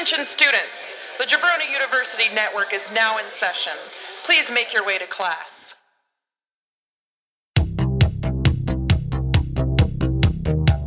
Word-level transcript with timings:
Attention 0.00 0.24
students, 0.24 0.94
the 1.18 1.24
Jabroni 1.24 1.72
University 1.72 2.32
Network 2.32 2.72
is 2.72 2.88
now 2.92 3.18
in 3.18 3.24
session. 3.30 3.72
Please 4.22 4.48
make 4.48 4.72
your 4.72 4.86
way 4.86 4.96
to 4.96 5.08
class. 5.08 5.74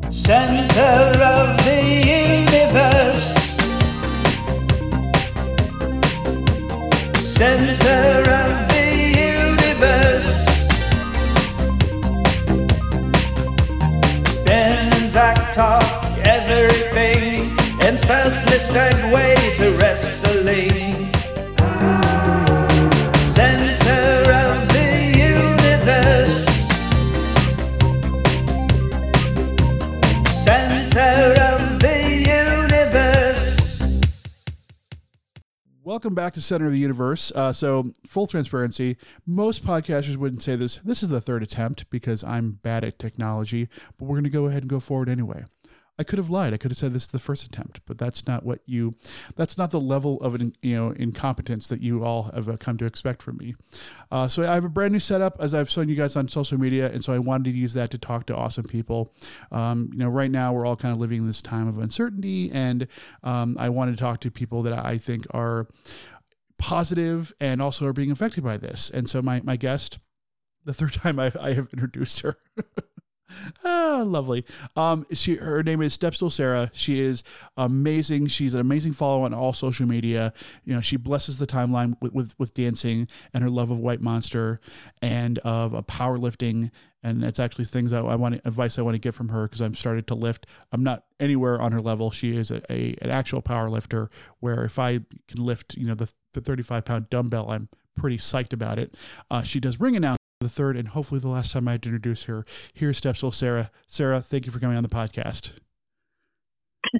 Center 0.10 1.20
of 1.22 1.58
the 1.66 1.84
universe. 2.08 3.36
Center 7.20 8.32
of 8.32 8.70
the 8.70 8.88
universe. 9.58 10.46
Ben 14.46 14.94
and 14.94 15.12
Zach 15.12 15.54
talk 15.54 15.84
everything 16.26 17.61
instantly 17.92 18.58
segue 18.58 19.56
to 19.58 19.76
wrestling. 19.82 21.12
Center 23.18 24.32
of 24.32 24.68
the 24.70 25.12
universe. 25.18 26.46
Center 30.32 31.32
of 31.42 31.80
the 31.82 31.98
universe. 32.70 34.02
Welcome 35.84 36.16
back 36.16 36.32
to 36.34 36.42
Center 36.42 36.68
of 36.68 36.72
the 36.72 36.80
Universe. 36.80 37.34
Uh, 37.36 37.52
so, 37.52 37.92
full 38.08 38.26
transparency, 38.26 38.96
most 39.26 39.66
podcasters 39.66 40.16
wouldn't 40.16 40.44
say 40.44 40.56
this. 40.56 40.78
This 40.78 41.04
is 41.04 41.10
the 41.10 41.20
third 41.20 41.44
attempt 41.44 41.90
because 41.90 42.24
I'm 42.24 42.52
bad 42.64 42.86
at 42.86 43.00
technology, 43.00 43.68
but 43.98 44.06
we're 44.06 44.16
going 44.16 44.24
to 44.24 44.30
go 44.30 44.46
ahead 44.46 44.64
and 44.64 44.70
go 44.70 44.80
forward 44.80 45.10
anyway. 45.10 45.44
I 46.02 46.04
could 46.04 46.18
have 46.18 46.32
lied. 46.32 46.52
I 46.52 46.58
could 46.58 46.72
have 46.72 46.80
said 46.80 46.94
this 46.94 47.04
is 47.04 47.10
the 47.10 47.20
first 47.20 47.46
attempt, 47.46 47.82
but 47.86 48.00
that's 48.00 48.26
not 48.26 48.44
what 48.44 48.62
you. 48.66 48.96
That's 49.36 49.56
not 49.56 49.70
the 49.70 49.80
level 49.80 50.20
of 50.22 50.34
an, 50.34 50.56
you 50.64 50.76
know 50.76 50.90
incompetence 50.90 51.68
that 51.68 51.80
you 51.80 52.04
all 52.04 52.24
have 52.34 52.50
uh, 52.50 52.58
come 52.58 52.76
to 52.78 52.86
expect 52.86 53.22
from 53.22 53.38
me. 53.38 53.54
Uh, 54.10 54.28
so 54.28 54.42
I 54.42 54.56
have 54.56 54.66
a 54.66 54.70
brand 54.70 54.94
new 54.94 55.00
setup, 55.00 55.38
as 55.40 55.54
I've 55.54 55.70
shown 55.70 55.90
you 55.90 55.96
guys 55.96 56.16
on 56.16 56.28
social 56.28 56.58
media, 56.58 56.92
and 56.92 57.06
so 57.06 57.14
I 57.14 57.20
wanted 57.20 57.52
to 57.52 57.52
use 57.52 57.76
that 57.76 57.92
to 57.92 58.00
talk 58.00 58.26
to 58.26 58.36
awesome 58.36 58.66
people. 58.66 59.14
Um, 59.52 59.90
you 59.92 60.00
know, 60.00 60.10
right 60.10 60.32
now 60.32 60.54
we're 60.54 60.66
all 60.66 60.76
kind 60.76 60.92
of 60.92 61.00
living 61.00 61.20
in 61.20 61.28
this 61.28 61.44
time 61.44 61.68
of 61.68 61.78
uncertainty, 61.78 62.50
and 62.52 62.88
um, 63.22 63.56
I 63.60 63.70
wanted 63.70 63.92
to 63.92 63.98
talk 63.98 64.22
to 64.22 64.32
people 64.32 64.64
that 64.64 64.74
I 64.74 64.98
think 64.98 65.28
are 65.36 65.68
positive 66.58 67.32
and 67.40 67.62
also 67.62 67.86
are 67.86 67.94
being 67.94 68.10
affected 68.10 68.44
by 68.44 68.58
this. 68.58 68.90
And 68.90 69.08
so 69.08 69.22
my 69.22 69.40
my 69.44 69.56
guest, 69.56 70.00
the 70.66 70.74
third 70.74 70.94
time 71.04 71.20
I, 71.20 71.32
I 71.40 71.54
have 71.54 71.68
introduced 71.72 72.22
her. 72.22 72.38
ah, 73.66 74.04
lovely. 74.06 74.46
Um, 74.76 75.06
she 75.12 75.36
her 75.36 75.64
name 75.64 75.82
is 75.82 75.98
Stepstool 75.98 76.32
Sarah. 76.32 76.72
She 76.74 77.00
is 77.00 77.24
amazing. 77.58 78.28
She's 78.28 78.54
an 78.54 78.62
amazing 78.62 78.94
follow 78.94 79.24
on 79.24 79.34
all 79.34 79.54
social 79.54 79.88
media. 79.88 80.34
You 80.64 80.74
know, 80.74 80.82
she 80.82 80.98
blesses 80.98 81.38
the 81.38 81.48
timeline 81.48 81.96
with 82.02 82.14
with, 82.14 82.34
with 82.38 82.54
dancing 82.54 83.08
and 83.34 83.44
her 83.44 83.50
love 83.50 83.72
of 83.72 83.80
White 83.80 84.02
Monster 84.02 84.60
and 85.02 85.40
of 85.40 85.76
uh, 85.76 85.82
powerlifting. 85.84 86.72
And 87.04 87.24
that's 87.24 87.40
actually 87.40 87.66
things 87.66 87.94
I, 87.94 88.00
I 88.02 88.16
want 88.16 88.36
advice 88.46 88.78
I 88.78 88.84
want 88.84 88.96
to 88.96 89.00
get 89.00 89.16
from 89.16 89.30
her 89.30 89.48
because 89.48 89.62
I'm 89.62 89.74
started 89.74 90.08
to 90.08 90.16
lift. 90.16 90.46
I'm 90.72 90.84
not 90.84 91.06
anywhere 91.20 91.60
on 91.60 91.72
her 91.72 91.82
level. 91.82 92.12
She 92.12 92.36
is 92.36 92.52
a, 92.52 92.62
a 92.72 92.96
an 93.02 93.10
actual 93.10 93.42
power 93.42 93.70
lifter. 93.70 94.10
Where 94.40 94.64
if 94.64 94.78
I 94.78 95.00
can 95.28 95.44
lift, 95.44 95.76
you 95.76 95.88
know, 95.88 95.96
the, 95.96 96.10
the 96.34 96.42
35 96.42 96.86
pound 96.86 97.10
dumbbell, 97.10 97.50
I'm 97.50 97.70
pretty 97.96 98.18
psyched 98.18 98.54
about 98.54 98.80
it. 98.80 98.96
Uh, 99.30 99.44
she 99.44 99.60
does 99.60 99.80
ring 99.80 99.96
announcement 99.96 100.21
the 100.42 100.50
third 100.50 100.76
and 100.76 100.90
hopefully 100.90 101.22
the 101.22 101.30
last 101.30 101.54
time 101.54 101.68
I 101.68 101.74
had 101.74 101.84
to 101.84 101.90
introduce 101.90 102.24
her. 102.24 102.46
Here's 102.74 103.00
Stepstool 103.00 103.34
Sarah. 103.34 103.72
Sarah, 103.88 104.20
thank 104.22 104.46
you 104.46 104.52
for 104.52 104.60
coming 104.60 104.76
on 104.76 104.84
the 104.84 104.90
podcast. 104.90 105.52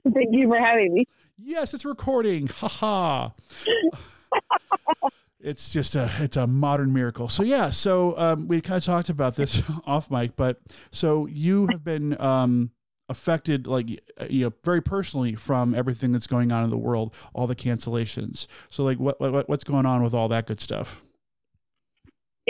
Thank 0.14 0.30
you 0.32 0.48
for 0.48 0.58
having 0.58 0.94
me. 0.94 1.08
Yes, 1.38 1.74
it's 1.74 1.86
recording. 1.86 2.48
Haha. 2.48 3.30
it's 5.40 5.72
just 5.72 5.96
a 5.96 6.10
it's 6.20 6.38
a 6.38 6.46
modern 6.46 6.94
miracle. 6.94 7.30
So 7.30 7.44
yeah, 7.44 7.72
so 7.72 8.18
um, 8.18 8.48
we 8.48 8.62
kind 8.62 8.78
of 8.78 8.84
talked 8.84 9.10
about 9.10 9.36
this 9.36 9.62
off 9.86 10.10
mic, 10.12 10.36
but 10.36 10.62
so 10.92 11.26
you 11.26 11.68
have 11.68 11.84
been 11.84 12.20
um, 12.22 12.72
affected 13.10 13.66
like 13.68 13.90
you 14.30 14.46
know 14.46 14.54
very 14.64 14.82
personally 14.82 15.36
from 15.36 15.74
everything 15.74 16.12
that's 16.12 16.28
going 16.28 16.52
on 16.52 16.64
in 16.64 16.70
the 16.70 16.78
world, 16.78 17.14
all 17.34 17.48
the 17.48 17.56
cancellations. 17.56 18.46
So 18.70 18.84
like 18.84 19.00
what, 19.00 19.20
what 19.20 19.50
what's 19.50 19.64
going 19.64 19.86
on 19.86 20.04
with 20.04 20.14
all 20.14 20.28
that 20.30 20.46
good 20.46 20.62
stuff? 20.62 21.02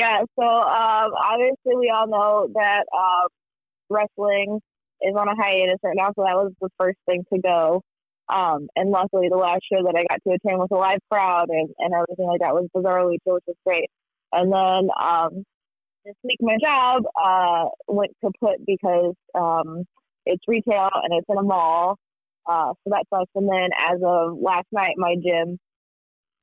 Yeah, 0.02 0.22
so 0.36 0.44
um, 0.44 1.12
obviously 1.14 1.76
we 1.78 1.94
all 1.96 2.08
know 2.08 2.50
that 2.56 2.86
uh, 2.92 3.28
wrestling 3.88 4.60
is 5.00 5.14
on 5.16 5.28
a 5.28 5.36
hiatus 5.36 5.78
right 5.84 5.96
now, 5.96 6.08
so 6.16 6.24
that 6.24 6.36
was 6.36 6.54
the 6.60 6.70
first 6.80 6.98
thing 7.06 7.24
to 7.32 7.40
go. 7.40 7.84
Um, 8.28 8.68
and 8.76 8.90
luckily, 8.90 9.28
the 9.30 9.38
last 9.38 9.62
show 9.72 9.84
that 9.84 9.94
I 9.96 10.06
got 10.10 10.20
to 10.28 10.34
attend 10.34 10.60
with 10.60 10.72
a 10.72 10.76
live 10.76 10.98
crowd 11.12 11.50
and, 11.50 11.70
and 11.78 11.94
everything 11.94 12.26
like 12.26 12.40
that 12.40 12.56
was 12.56 12.68
Bizarro 12.76 13.12
Lucha, 13.12 13.36
which 13.36 13.44
was 13.46 13.56
great. 13.64 13.92
And 14.34 14.52
then 14.52 14.90
um, 15.00 15.44
this 16.04 16.16
week, 16.24 16.40
my 16.42 16.58
job 16.60 17.04
uh, 17.24 17.66
went 17.88 18.10
put 18.24 18.66
because 18.66 19.14
um, 19.36 19.86
it's 20.26 20.44
retail 20.48 20.90
and 20.96 21.14
it's 21.14 21.28
in 21.30 21.38
a 21.38 21.44
mall, 21.44 22.00
uh, 22.50 22.74
so 22.74 22.88
that 22.88 23.06
sucks. 23.14 23.30
And 23.36 23.48
then 23.48 23.70
as 23.78 24.00
of 24.04 24.40
last 24.42 24.66
night, 24.72 24.96
my 24.98 25.14
gym 25.24 25.60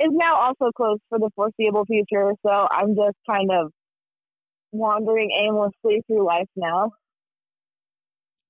is 0.00 0.10
now 0.12 0.36
also 0.36 0.70
closed 0.76 1.02
for 1.08 1.18
the 1.18 1.30
foreseeable 1.34 1.84
future. 1.84 2.32
So 2.46 2.68
I'm 2.70 2.94
just 2.94 3.16
kind 3.28 3.50
of 3.50 3.72
wandering 4.72 5.30
aimlessly 5.30 6.02
through 6.06 6.26
life 6.26 6.48
now. 6.56 6.92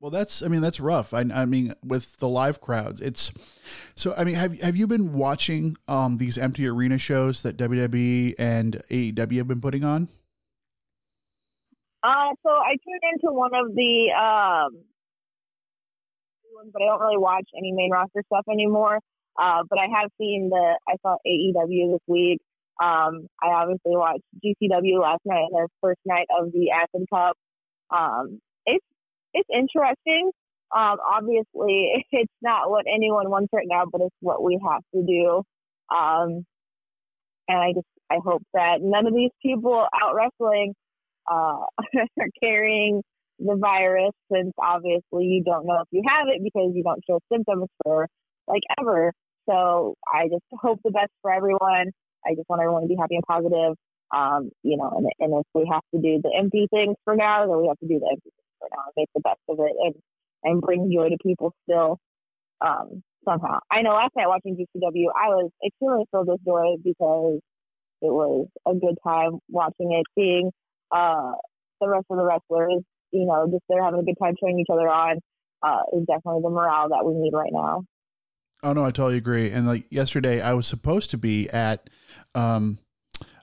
Well, 0.01 0.13
that's 0.13 0.43
I 0.43 0.49
mean 0.49 0.61
that's 0.61 0.79
rough. 0.79 1.13
I, 1.13 1.25
I 1.35 1.45
mean 1.45 1.75
with 1.83 2.19
the 2.19 2.29
live 2.29 2.61
crowds, 2.61 3.01
it's 3.01 3.33
so. 3.97 4.15
I 4.17 4.23
mean, 4.23 4.37
have 4.37 4.61
have 4.61 4.77
you 4.77 4.87
been 4.87 5.13
watching 5.13 5.77
um, 5.89 6.19
these 6.19 6.39
empty 6.39 6.69
arena 6.69 6.99
shows 6.99 7.43
that 7.43 7.57
WWE 7.57 8.35
and 8.39 8.81
AEW 8.91 9.39
have 9.39 9.49
been 9.49 9.61
putting 9.61 9.83
on? 9.83 10.09
Uh, 12.05 12.31
so 12.45 12.51
I 12.51 12.77
tuned 12.77 13.03
into 13.13 13.33
one 13.33 13.51
of 13.55 13.75
the 13.75 14.13
um, 14.13 14.85
but 16.73 16.83
I 16.83 16.87
don't 16.87 17.01
really 17.01 17.19
watch 17.19 17.49
any 17.57 17.73
main 17.73 17.91
roster 17.91 18.23
stuff 18.27 18.45
anymore. 18.51 19.01
Uh, 19.41 19.63
but 19.69 19.79
I 19.79 19.87
have 20.01 20.11
seen 20.19 20.51
the 20.51 20.79
I 20.89 20.97
saw 21.03 21.17
AEW 21.27 21.93
this 21.93 22.03
week. 22.07 22.41
Um, 22.83 23.27
I 23.43 23.49
obviously 23.49 23.97
watched 23.97 24.23
GCW 24.45 25.01
last 25.01 25.21
night, 25.25 25.47
their 25.53 25.67
first 25.81 26.01
night 26.07 26.27
of 26.39 26.53
the 26.53 26.71
Acid 26.71 27.07
Cup. 27.13 27.37
Um, 27.91 28.41
it's 28.67 28.85
it's 29.35 29.49
interesting. 29.53 30.31
Um, 30.75 30.97
obviously, 31.01 32.05
it's 32.13 32.33
not 32.43 32.71
what 32.71 32.85
anyone 32.93 33.31
wants 33.31 33.49
right 33.53 33.67
now, 33.69 33.85
but 33.91 34.01
it's 34.01 34.17
what 34.21 34.43
we 34.43 34.61
have 34.69 34.83
to 34.95 35.03
do. 35.07 35.43
Um, 35.95 36.45
and 37.49 37.59
I 37.59 37.73
just 37.75 37.87
I 38.11 38.17
hope 38.25 38.43
that 38.55 38.79
none 38.81 39.07
of 39.07 39.15
these 39.15 39.31
people 39.43 39.87
out 40.03 40.15
wrestling 40.15 40.75
uh, 41.31 41.65
are 42.21 42.29
carrying 42.43 43.03
the 43.39 43.57
virus, 43.57 44.13
since 44.33 44.53
obviously 44.59 45.25
you 45.25 45.43
don't 45.45 45.67
know 45.67 45.81
if 45.81 45.89
you 45.91 46.03
have 46.09 46.27
it 46.29 46.43
because 46.43 46.73
you 46.75 46.83
don't 46.83 47.03
show 47.09 47.21
symptoms 47.33 47.69
for 47.85 48.09
like 48.47 48.63
ever. 48.81 49.13
So 49.49 49.95
I 50.13 50.29
just 50.29 50.45
hope 50.53 50.81
the 50.85 50.91
best 50.91 51.11
for 51.23 51.33
everyone. 51.33 51.91
I 52.27 52.35
just 52.35 52.49
want 52.49 52.61
everyone 52.61 52.83
to 52.83 52.89
be 52.89 52.97
happy 52.97 53.17
and 53.17 53.25
positive. 53.25 53.75
Um, 54.15 54.51
you 54.63 54.77
know, 54.77 54.91
and, 54.97 55.07
and 55.21 55.41
if 55.41 55.47
we 55.55 55.69
have 55.71 55.83
to 55.95 56.01
do 56.01 56.21
the 56.23 56.33
empty 56.37 56.67
things 56.71 56.97
for 57.05 57.15
now, 57.15 57.47
then 57.47 57.61
we 57.61 57.69
have 57.69 57.79
to 57.79 57.89
do 57.89 57.99
the 57.99 58.09
empty 58.09 58.31
things 58.31 58.57
for 58.59 58.69
now 58.73 58.83
and 58.87 58.95
make 58.97 59.09
the 59.15 59.21
best 59.21 59.41
of 59.49 59.59
it 59.61 59.77
and, 59.85 59.95
and 60.45 60.63
bring 60.63 60.91
joy 60.93 61.11
to 61.11 61.17
people 61.23 61.53
still 61.65 61.99
um, 62.61 63.03
somehow. 63.25 63.59
I 63.71 63.83
know 63.83 63.93
last 63.93 64.13
night 64.17 64.29
watching 64.29 64.57
GCW, 64.57 65.09
I 65.15 65.29
was 65.29 65.51
extremely 65.65 66.05
filled 66.11 66.29
with 66.29 66.45
joy 66.45 66.77
because 66.83 67.41
it 68.01 68.13
was 68.13 68.49
a 68.67 68.75
good 68.75 68.97
time 69.05 69.39
watching 69.49 69.93
it, 69.93 70.07
seeing 70.15 70.51
uh, 70.91 71.33
the 71.81 71.89
rest 71.89 72.07
of 72.11 72.17
the 72.17 72.25
wrestlers, 72.25 72.83
you 73.13 73.27
know, 73.27 73.47
just 73.51 73.65
they're 73.69 73.83
having 73.85 74.01
a 74.01 74.05
good 74.05 74.19
time 74.21 74.35
cheering 74.41 74.59
each 74.59 74.73
other 74.73 74.89
on 74.89 75.19
uh, 75.63 75.83
is 75.93 76.07
definitely 76.07 76.43
the 76.43 76.51
morale 76.51 76.89
that 76.91 77.05
we 77.05 77.15
need 77.15 77.33
right 77.33 77.53
now. 77.53 77.85
Oh 78.63 78.73
no, 78.73 78.85
I 78.85 78.91
totally 78.91 79.17
agree. 79.19 79.51
And 79.51 79.67
like 79.67 79.87
yesterday, 79.91 80.41
I 80.41 80.53
was 80.55 80.67
supposed 80.67 81.11
to 81.11 81.19
be 81.19 81.49
at 81.51 81.89
um, 82.35 82.79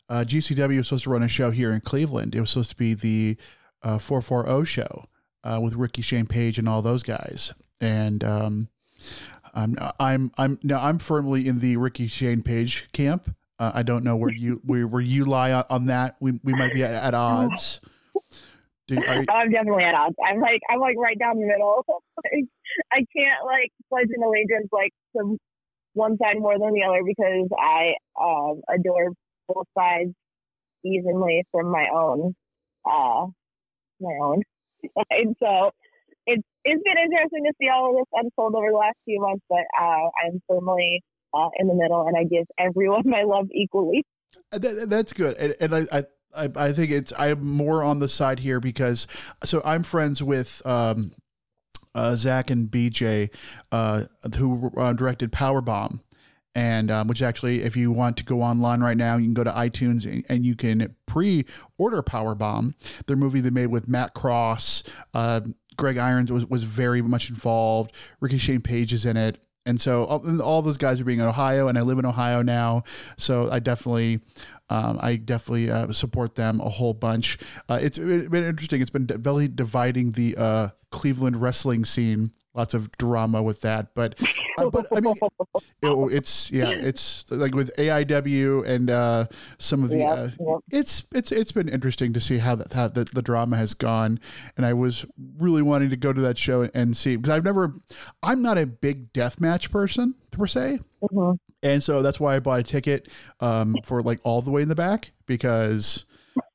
uh, 0.10 0.26
GCW 0.28 0.78
was 0.78 0.88
supposed 0.88 1.06
to 1.06 1.10
run 1.10 1.24
a 1.24 1.28
show 1.30 1.52
here 1.52 1.72
in 1.72 1.80
Cleveland. 1.80 2.36
It 2.36 2.40
was 2.42 2.50
supposed 2.52 2.72
to 2.72 2.76
be 2.76 2.94
the 2.94 3.38
uh, 3.82 3.98
440 3.98 4.66
show 4.66 5.06
uh, 5.44 5.60
with 5.64 5.74
Ricky 5.76 6.02
Shane 6.02 6.26
Page 6.28 6.58
and 6.60 6.68
all 6.68 6.82
those 6.82 7.02
guys. 7.04 7.52
And 7.80 8.24
um, 8.24 8.68
I'm 9.54 9.76
I'm 10.00 10.32
I'm 10.38 10.60
now 10.64 10.82
I'm 10.84 11.00
firmly 11.00 11.48
in 11.48 11.60
the 11.60 11.78
Ricky 11.78 12.08
Shane 12.08 12.42
Page 12.44 12.88
camp. 12.92 13.34
Uh, 13.58 13.72
I 13.74 13.84
don't 13.84 14.04
know 14.04 14.18
where 14.18 14.32
you 14.34 14.60
where, 14.66 14.86
where 14.86 15.02
you 15.02 15.24
lie 15.26 15.54
on, 15.54 15.64
on 15.70 15.86
that. 15.86 16.18
We 16.20 16.40
we 16.44 16.54
might 16.54 16.74
be 16.74 16.84
at, 16.84 16.94
at 16.94 17.14
odds. 17.14 17.80
Do, 18.88 18.96
you- 18.96 19.02
you- 19.02 19.26
I'm 19.30 19.50
definitely 19.50 19.84
at 19.86 19.96
odds. 19.96 20.16
I'm 20.28 20.40
like 20.42 20.62
I'm 20.70 20.80
like 20.80 20.98
right 20.98 21.18
down 21.18 21.40
the 21.40 21.46
middle. 21.46 21.86
I 22.92 23.06
can't 23.16 23.46
like 23.46 23.72
pledge 23.90 24.10
an 24.16 24.24
allegiance 24.24 24.70
like 24.72 24.92
to 25.18 25.38
one 25.94 26.18
side 26.18 26.38
more 26.38 26.58
than 26.60 26.74
the 26.74 26.84
other 26.84 27.02
because 27.06 27.50
I 27.58 27.94
um, 28.22 28.62
adore 28.70 29.14
both 29.48 29.68
sides 29.78 30.12
evenly 30.84 31.44
from 31.52 31.72
my 31.72 31.88
own 31.94 32.36
uh 32.86 33.26
my 34.00 34.18
own. 34.22 34.42
and 35.10 35.36
so 35.40 35.72
it's 36.26 36.44
it's 36.64 36.84
been 36.84 37.04
interesting 37.04 37.44
to 37.46 37.54
see 37.60 37.70
all 37.70 37.92
of 37.92 37.96
this 37.96 38.22
unfold 38.24 38.56
over 38.56 38.72
the 38.72 38.78
last 38.78 38.98
few 39.06 39.22
months, 39.22 39.44
but 39.50 39.64
uh, 39.80 40.10
I'm 40.26 40.42
firmly 40.48 41.04
uh, 41.34 41.50
in 41.60 41.68
the 41.68 41.76
middle, 41.76 42.08
and 42.08 42.18
I 42.18 42.24
give 42.24 42.46
everyone 42.58 43.04
my 43.06 43.24
love 43.24 43.48
equally. 43.54 44.04
Uh, 44.52 44.58
That, 44.58 44.90
that's 44.90 45.14
good, 45.14 45.38
and, 45.38 45.56
and 45.60 45.76
I 45.76 46.04
I 46.36 46.50
I 46.56 46.72
think 46.72 46.92
it's 46.92 47.14
I'm 47.18 47.46
more 47.46 47.84
on 47.84 48.00
the 48.00 48.10
side 48.10 48.40
here 48.40 48.60
because 48.60 49.08
so 49.44 49.62
I'm 49.64 49.84
friends 49.84 50.24
with 50.24 50.62
um, 50.66 51.12
uh, 51.96 52.16
Zach 52.16 52.52
and 52.52 52.70
BJ, 52.70 53.34
uh, 53.72 54.04
who 54.38 54.72
uh, 54.78 54.94
directed 54.94 55.32
Powerbomb. 55.32 56.02
And 56.58 56.90
um, 56.90 57.08
which 57.08 57.22
actually, 57.22 57.64
if 57.64 57.76
you 57.76 57.92
want 57.92 58.16
to 58.18 58.24
go 58.24 58.42
online 58.42 58.80
right 58.80 58.96
now, 58.96 59.18
you 59.18 59.26
can 59.26 59.34
go 59.34 59.44
to 59.44 59.52
iTunes 59.52 60.06
and, 60.06 60.26
and 60.30 60.46
you 60.46 60.56
can 60.56 60.96
pre-order 61.06 62.02
Powerbomb, 62.02 62.76
their 63.08 63.18
movie 63.18 63.42
they 63.42 63.50
made 63.50 63.68
with 63.68 63.90
Matt 63.90 64.14
Cross. 64.14 64.84
Uh, 65.14 65.42
Greg 65.76 65.98
Irons 65.98 66.32
was, 66.32 66.46
was 66.46 66.64
very 66.64 67.02
much 67.02 67.30
involved. 67.30 67.92
Ricky 68.22 68.38
Shane 68.38 68.62
Page 68.62 68.94
is 68.94 69.06
in 69.06 69.18
it. 69.18 69.38
And 69.66 69.82
so 69.82 70.06
all, 70.06 70.42
all 70.42 70.62
those 70.62 70.78
guys 70.78 71.02
are 71.02 71.06
being 71.06 71.20
in 71.20 71.26
Ohio, 71.26 71.68
and 71.68 71.78
I 71.78 71.82
live 71.82 71.98
in 71.98 72.06
Ohio 72.06 72.42
now. 72.42 72.84
So 73.18 73.50
I 73.52 73.60
definitely, 73.60 74.20
um, 74.70 75.00
I 75.02 75.16
definitely 75.16 75.72
uh, 75.72 75.92
support 75.92 76.36
them 76.36 76.60
a 76.62 76.70
whole 76.70 76.94
bunch. 76.94 77.40
Uh, 77.68 77.80
it's 77.82 77.98
been 77.98 78.34
interesting. 78.34 78.82
It's 78.82 78.92
been 78.92 79.08
really 79.24 79.48
dividing 79.48 80.12
the 80.12 80.36
uh, 80.38 80.68
Cleveland 80.92 81.42
wrestling 81.42 81.84
scene. 81.84 82.32
Lots 82.54 82.74
of 82.74 82.92
drama 82.98 83.42
with 83.44 83.62
that, 83.62 83.96
but 83.96 84.20
uh, 84.58 84.70
but 84.70 84.88
I 84.96 85.00
mean, 85.00 85.16
it, 85.82 86.14
it's 86.14 86.52
yeah, 86.52 86.70
it's 86.70 87.26
like 87.32 87.54
with 87.56 87.76
AIW 87.78 88.68
and 88.68 88.90
uh, 88.90 89.26
some 89.58 89.84
of 89.84 89.90
the. 89.90 89.98
Yep, 89.98 90.18
uh, 90.18 90.30
yep. 90.40 90.58
It's 90.72 91.06
it's 91.14 91.32
it's 91.32 91.52
been 91.52 91.70
interesting 91.70 92.14
to 92.14 92.20
see 92.20 92.38
how 92.38 92.56
that 92.56 92.74
how 92.74 92.88
the, 92.88 93.04
the 93.06 93.22
drama 93.22 93.58
has 93.58 93.74
gone, 93.74 94.20
and 94.58 94.66
I 94.66 94.74
was 94.74 95.06
really 95.38 95.62
wanting 95.62 95.90
to 95.90 95.98
go 95.98 96.14
to 96.14 96.22
that 96.22 96.38
show 96.38 96.70
and 96.74 96.96
see 96.96 97.16
because 97.16 97.30
I've 97.32 97.44
never, 97.44 97.74
I'm 98.24 98.42
not 98.42 98.58
a 98.58 98.66
big 98.66 99.12
death 99.14 99.40
match 99.42 99.72
person 99.72 100.16
per 100.32 100.48
se, 100.48 100.80
Mhm. 101.02 101.38
and 101.64 101.84
so 101.84 102.02
that's 102.02 102.20
why 102.20 102.36
I 102.36 102.40
bought 102.40 102.60
a 102.60 102.64
ticket 102.64 103.10
um, 103.40 103.76
for 103.84 104.02
like 104.02 104.20
all 104.24 104.42
the 104.42 104.52
way 104.52 104.62
in 104.62 104.70
the 104.70 104.76
back 104.76 105.12
because 105.26 106.06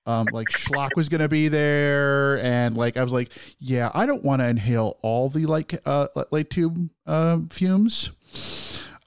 um, 0.07 0.27
like 0.33 0.49
Schlock 0.49 0.91
was 0.97 1.09
gonna 1.09 1.29
be 1.29 1.49
there, 1.49 2.39
and 2.43 2.77
like 2.77 2.97
I 2.97 3.03
was 3.03 3.13
like, 3.13 3.31
yeah, 3.59 3.91
I 3.95 4.07
don't 4.07 4.25
want 4.25 4.41
to 4.43 4.49
inhale 4.49 4.99
all 5.03 5.29
the 5.29 5.47
like 5.47 5.75
uh 5.87 6.09
light 6.31 6.51
tube 6.51 6.89
uh, 7.07 7.39
fumes. 7.51 8.11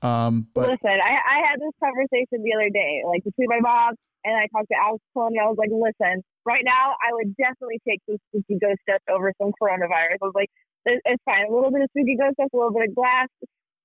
Um, 0.01 0.47
but 0.53 0.67
listen, 0.69 0.91
I, 0.99 1.15
I 1.15 1.37
had 1.49 1.59
this 1.59 1.71
conversation 1.81 2.43
the 2.43 2.53
other 2.55 2.69
day, 2.69 3.03
like 3.07 3.23
between 3.23 3.47
my 3.47 3.59
mom 3.61 3.95
and 4.25 4.35
I 4.35 4.47
talked 4.51 4.67
to 4.69 4.75
Alex 4.77 5.03
Colon. 5.13 5.33
I 5.41 5.47
was 5.47 5.55
like, 5.57 5.69
listen, 5.71 6.21
right 6.45 6.63
now 6.63 6.91
I 7.01 7.13
would 7.13 7.35
definitely 7.37 7.79
take 7.87 8.01
some 8.07 8.17
spooky 8.29 8.59
ghost 8.59 8.79
dust 8.87 9.03
over 9.09 9.31
some 9.41 9.51
coronavirus. 9.61 10.19
I 10.21 10.25
was 10.25 10.35
like, 10.35 10.49
it- 10.85 11.01
it's 11.05 11.23
fine. 11.23 11.47
A 11.47 11.53
little 11.53 11.71
bit 11.71 11.81
of 11.83 11.89
spooky 11.95 12.17
ghost 12.19 12.35
dust, 12.37 12.49
a 12.53 12.57
little 12.57 12.73
bit 12.73 12.89
of 12.89 12.95
glass. 12.95 13.27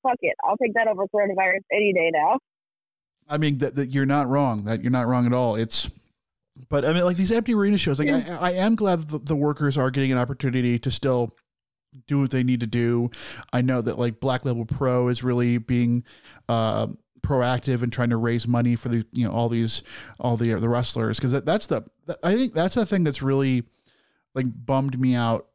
Fuck 0.03 0.19
it. 0.23 0.35
I'll 0.45 0.57
take 0.57 0.75
that 0.75 0.89
over 0.89 1.05
coronavirus 1.07 1.63
any 1.73 1.93
day 1.93 2.11
now. 2.13 2.39
I 3.29 3.39
mean 3.39 3.59
that, 3.59 3.75
that 3.77 3.91
you're 3.91 4.07
not 4.07 4.29
wrong. 4.29 4.65
That 4.65 4.83
you're 4.83 4.91
not 4.91 5.07
wrong 5.07 5.27
at 5.27 5.33
all. 5.33 5.55
It's, 5.55 5.89
but 6.69 6.85
I 6.85 6.93
mean, 6.93 7.05
like 7.05 7.17
these 7.17 7.33
empty 7.33 7.55
arena 7.55 7.79
shows. 7.79 7.99
Like 7.99 8.09
I, 8.09 8.37
I 8.41 8.53
am 8.53 8.75
glad 8.75 9.01
that 9.01 9.09
the, 9.09 9.19
the 9.19 9.37
workers 9.37 9.77
are 9.77 9.91
getting 9.91 10.13
an 10.13 10.19
opportunity 10.19 10.79
to 10.79 10.91
still 10.91 11.37
do 12.07 12.21
what 12.21 12.31
they 12.31 12.43
need 12.43 12.61
to 12.61 12.67
do. 12.67 13.11
I 13.53 13.63
know 13.63 13.81
that 13.81 13.99
like 13.99 14.21
Black 14.21 14.45
Label 14.45 14.65
Pro 14.65 15.09
is 15.09 15.23
really 15.23 15.59
being 15.59 16.05
uh, 16.49 16.89
proactive 17.21 17.83
and 17.83 17.93
trying 17.93 18.11
to 18.11 18.17
raise 18.17 18.47
money 18.47 18.77
for 18.77 18.89
the 18.89 19.07
you 19.13 19.27
know 19.27 19.33
all 19.33 19.49
these 19.49 19.83
all 20.19 20.37
the 20.37 20.55
the 20.55 20.69
wrestlers 20.69 21.19
because 21.19 21.33
that, 21.33 21.45
that's 21.45 21.67
the 21.67 21.85
I 22.23 22.35
think 22.35 22.55
that's 22.55 22.75
the 22.75 22.87
thing 22.87 23.05
that's 23.05 23.23
really 23.23 23.65
like 24.35 24.47
bummed 24.67 24.99
me 25.01 25.15
out 25.15 25.49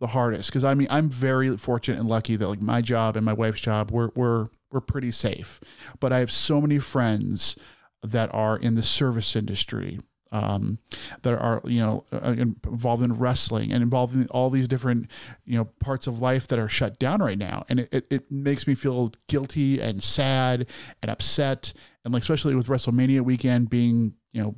the 0.00 0.08
hardest 0.08 0.50
because 0.50 0.64
I 0.64 0.74
mean 0.74 0.88
I'm 0.90 1.08
very 1.08 1.56
fortunate 1.56 2.00
and 2.00 2.08
lucky 2.08 2.36
that 2.36 2.48
like 2.48 2.62
my 2.62 2.80
job 2.80 3.16
and 3.16 3.24
my 3.24 3.32
wife's 3.32 3.60
job 3.60 3.90
we're 3.90 4.10
we're 4.14 4.48
we're 4.72 4.80
pretty 4.80 5.10
safe, 5.10 5.60
but 5.98 6.12
I 6.12 6.18
have 6.18 6.30
so 6.30 6.60
many 6.60 6.78
friends 6.78 7.56
that 8.02 8.32
are 8.32 8.56
in 8.56 8.76
the 8.76 8.82
service 8.82 9.34
industry 9.34 9.98
um, 10.32 10.78
that 11.22 11.34
are 11.34 11.60
you 11.64 11.80
know 11.80 12.04
uh, 12.12 12.34
involved 12.36 13.02
in 13.02 13.14
wrestling 13.14 13.72
and 13.72 13.82
involved 13.82 14.14
in 14.14 14.26
all 14.28 14.50
these 14.50 14.68
different 14.68 15.10
you 15.44 15.56
know 15.56 15.64
parts 15.80 16.06
of 16.06 16.20
life 16.20 16.46
that 16.48 16.58
are 16.58 16.68
shut 16.68 16.98
down 16.98 17.20
right 17.20 17.38
now. 17.38 17.64
And 17.68 17.80
it, 17.80 18.06
it, 18.10 18.30
makes 18.30 18.66
me 18.66 18.74
feel 18.74 19.12
guilty 19.26 19.80
and 19.80 20.02
sad 20.02 20.66
and 21.02 21.10
upset. 21.10 21.72
And 22.04 22.14
like 22.14 22.22
especially 22.22 22.54
with 22.54 22.68
wrestlemania 22.68 23.22
weekend 23.22 23.70
being 23.70 24.14
you 24.32 24.42
know 24.42 24.54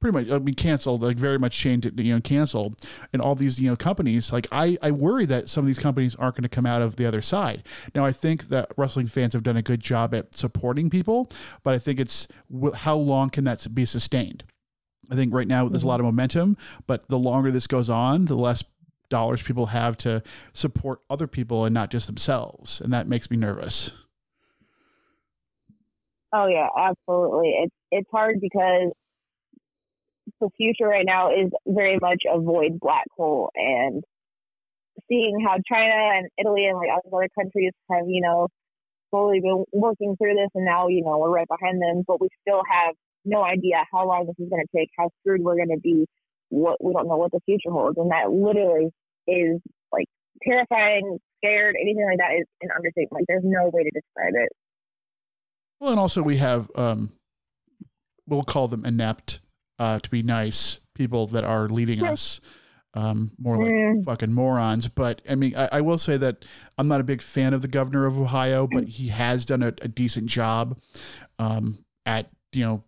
pretty 0.00 0.16
much 0.16 0.30
I 0.30 0.38
mean 0.38 0.54
canceled 0.54 1.02
like 1.02 1.16
very 1.16 1.38
much 1.38 1.58
changed 1.58 1.98
you 1.98 2.14
know 2.14 2.20
canceled 2.20 2.80
and 3.12 3.20
all 3.20 3.34
these 3.34 3.58
you 3.58 3.68
know 3.70 3.76
companies 3.76 4.32
like 4.32 4.46
I 4.52 4.78
I 4.82 4.90
worry 4.90 5.24
that 5.24 5.48
some 5.48 5.64
of 5.64 5.66
these 5.66 5.78
companies 5.78 6.14
aren't 6.14 6.36
going 6.36 6.42
to 6.42 6.48
come 6.48 6.66
out 6.66 6.82
of 6.82 6.96
the 6.96 7.06
other 7.06 7.22
side. 7.22 7.64
Now 7.94 8.04
I 8.04 8.12
think 8.12 8.48
that 8.48 8.72
wrestling 8.76 9.06
fans 9.06 9.32
have 9.32 9.42
done 9.42 9.56
a 9.56 9.62
good 9.62 9.80
job 9.80 10.14
at 10.14 10.34
supporting 10.34 10.90
people 10.90 11.30
but 11.64 11.74
I 11.74 11.78
think 11.78 11.98
it's 11.98 12.28
how 12.74 12.96
long 12.96 13.30
can 13.30 13.44
that 13.44 13.66
be 13.74 13.86
sustained 13.86 14.44
I 15.10 15.14
think 15.14 15.32
right 15.32 15.48
now 15.48 15.68
there's 15.68 15.82
a 15.82 15.86
lot 15.86 16.00
of 16.00 16.06
mm-hmm. 16.06 16.16
momentum 16.16 16.56
but 16.86 17.08
the 17.08 17.18
longer 17.18 17.50
this 17.50 17.66
goes 17.66 17.88
on 17.88 18.26
the 18.26 18.36
less 18.36 18.64
dollars 19.08 19.42
people 19.42 19.66
have 19.66 19.96
to 19.96 20.22
support 20.52 21.00
other 21.08 21.26
people 21.26 21.64
and 21.64 21.72
not 21.72 21.90
just 21.90 22.06
themselves 22.06 22.80
and 22.80 22.92
that 22.92 23.08
makes 23.08 23.30
me 23.30 23.36
nervous 23.36 23.90
Oh 26.32 26.46
yeah, 26.46 26.68
absolutely. 26.76 27.54
It's 27.62 27.74
it's 27.90 28.10
hard 28.10 28.40
because 28.40 28.92
the 30.40 30.50
future 30.56 30.86
right 30.86 31.06
now 31.06 31.30
is 31.30 31.50
very 31.66 31.98
much 32.00 32.22
a 32.30 32.38
void 32.38 32.78
black 32.80 33.06
hole 33.16 33.50
and 33.54 34.04
seeing 35.08 35.40
how 35.40 35.56
China 35.66 35.94
and 36.16 36.28
Italy 36.38 36.66
and 36.66 36.76
like 36.76 36.90
other 36.92 37.28
countries 37.38 37.72
have, 37.90 38.04
you 38.08 38.20
know, 38.20 38.48
slowly 39.10 39.40
been 39.40 39.64
working 39.72 40.16
through 40.16 40.34
this 40.34 40.50
and 40.54 40.66
now, 40.66 40.88
you 40.88 41.02
know, 41.02 41.18
we're 41.18 41.30
right 41.30 41.48
behind 41.48 41.80
them, 41.80 42.04
but 42.06 42.20
we 42.20 42.28
still 42.42 42.62
have 42.70 42.94
no 43.28 43.42
idea 43.44 43.84
how 43.92 44.06
long 44.06 44.26
this 44.26 44.34
is 44.38 44.48
gonna 44.50 44.62
take, 44.74 44.90
how 44.98 45.10
screwed 45.20 45.42
we're 45.42 45.56
gonna 45.56 45.78
be, 45.78 46.06
what 46.48 46.82
we 46.82 46.92
don't 46.92 47.08
know 47.08 47.16
what 47.16 47.32
the 47.32 47.40
future 47.46 47.70
holds. 47.70 47.98
And 47.98 48.10
that 48.10 48.30
literally 48.30 48.90
is 49.26 49.60
like 49.92 50.06
terrifying, 50.42 51.18
scared, 51.38 51.76
anything 51.80 52.04
like 52.04 52.18
that 52.18 52.34
is 52.38 52.46
an 52.62 52.70
understatement. 52.74 53.12
Like 53.20 53.24
there's 53.28 53.44
no 53.44 53.70
way 53.72 53.84
to 53.84 53.90
describe 53.90 54.34
it. 54.34 54.48
Well, 55.80 55.90
and 55.90 56.00
also 56.00 56.22
we 56.22 56.38
have, 56.38 56.70
um, 56.74 57.12
we'll 58.26 58.42
call 58.42 58.68
them 58.68 58.84
inept, 58.84 59.40
uh, 59.78 60.00
to 60.00 60.10
be 60.10 60.22
nice, 60.22 60.80
people 60.94 61.28
that 61.28 61.44
are 61.44 61.68
leading 61.68 62.04
us, 62.04 62.40
um, 62.94 63.30
more 63.38 63.56
like 63.56 63.72
Mm. 63.72 64.04
fucking 64.04 64.32
morons. 64.32 64.88
But 64.88 65.22
I 65.30 65.36
mean, 65.36 65.54
I, 65.54 65.68
I 65.72 65.80
will 65.82 65.98
say 65.98 66.16
that 66.16 66.44
I'm 66.76 66.88
not 66.88 67.00
a 67.00 67.04
big 67.04 67.22
fan 67.22 67.54
of 67.54 67.62
the 67.62 67.68
governor 67.68 68.06
of 68.06 68.18
Ohio, 68.18 68.66
but 68.66 68.88
he 68.88 69.08
has 69.08 69.46
done 69.46 69.62
a, 69.62 69.68
a 69.82 69.88
decent 69.88 70.26
job, 70.26 70.76
um, 71.38 71.84
at 72.04 72.28
you 72.52 72.64
know 72.64 72.82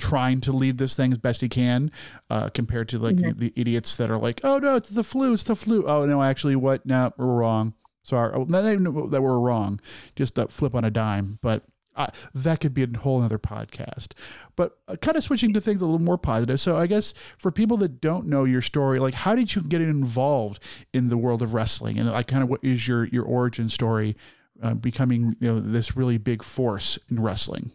trying 0.00 0.40
to 0.40 0.52
lead 0.52 0.78
this 0.78 0.96
thing 0.96 1.12
as 1.12 1.18
best 1.18 1.40
he 1.42 1.48
can, 1.48 1.92
uh, 2.28 2.48
compared 2.48 2.88
to 2.88 2.98
like 2.98 3.16
Mhm. 3.16 3.38
the, 3.38 3.50
the 3.50 3.60
idiots 3.60 3.94
that 3.96 4.10
are 4.10 4.18
like, 4.18 4.40
oh 4.42 4.58
no, 4.58 4.74
it's 4.76 4.88
the 4.90 5.04
flu, 5.04 5.32
it's 5.34 5.44
the 5.44 5.54
flu. 5.54 5.84
Oh 5.86 6.04
no, 6.06 6.22
actually, 6.22 6.56
what? 6.56 6.84
No, 6.84 7.12
we're 7.16 7.26
wrong. 7.34 7.74
Sorry, 8.02 8.32
oh, 8.34 8.44
not 8.48 8.64
even 8.64 8.84
that 9.10 9.22
we're 9.22 9.38
wrong, 9.38 9.78
just 10.16 10.36
a 10.38 10.48
flip 10.48 10.74
on 10.74 10.84
a 10.84 10.90
dime. 10.90 11.38
But 11.42 11.64
uh, 11.96 12.06
that 12.34 12.60
could 12.60 12.72
be 12.72 12.82
a 12.82 12.98
whole 12.98 13.20
other 13.20 13.38
podcast. 13.38 14.12
But 14.56 14.78
uh, 14.88 14.96
kind 14.96 15.16
of 15.18 15.22
switching 15.24 15.52
to 15.52 15.60
things 15.60 15.82
a 15.82 15.84
little 15.84 16.00
more 16.00 16.16
positive. 16.16 16.58
So 16.60 16.78
I 16.78 16.86
guess 16.86 17.12
for 17.36 17.50
people 17.52 17.76
that 17.78 18.00
don't 18.00 18.26
know 18.26 18.44
your 18.44 18.62
story, 18.62 18.98
like 19.00 19.12
how 19.14 19.34
did 19.34 19.54
you 19.54 19.62
get 19.62 19.80
involved 19.82 20.62
in 20.94 21.08
the 21.08 21.18
world 21.18 21.42
of 21.42 21.52
wrestling, 21.52 21.98
and 21.98 22.08
like 22.10 22.26
kind 22.28 22.42
of 22.42 22.48
what 22.48 22.60
is 22.64 22.88
your 22.88 23.04
your 23.08 23.24
origin 23.24 23.68
story, 23.68 24.16
uh, 24.62 24.74
becoming 24.74 25.36
you 25.40 25.48
know 25.52 25.60
this 25.60 25.94
really 25.96 26.16
big 26.16 26.42
force 26.42 26.98
in 27.10 27.20
wrestling? 27.20 27.70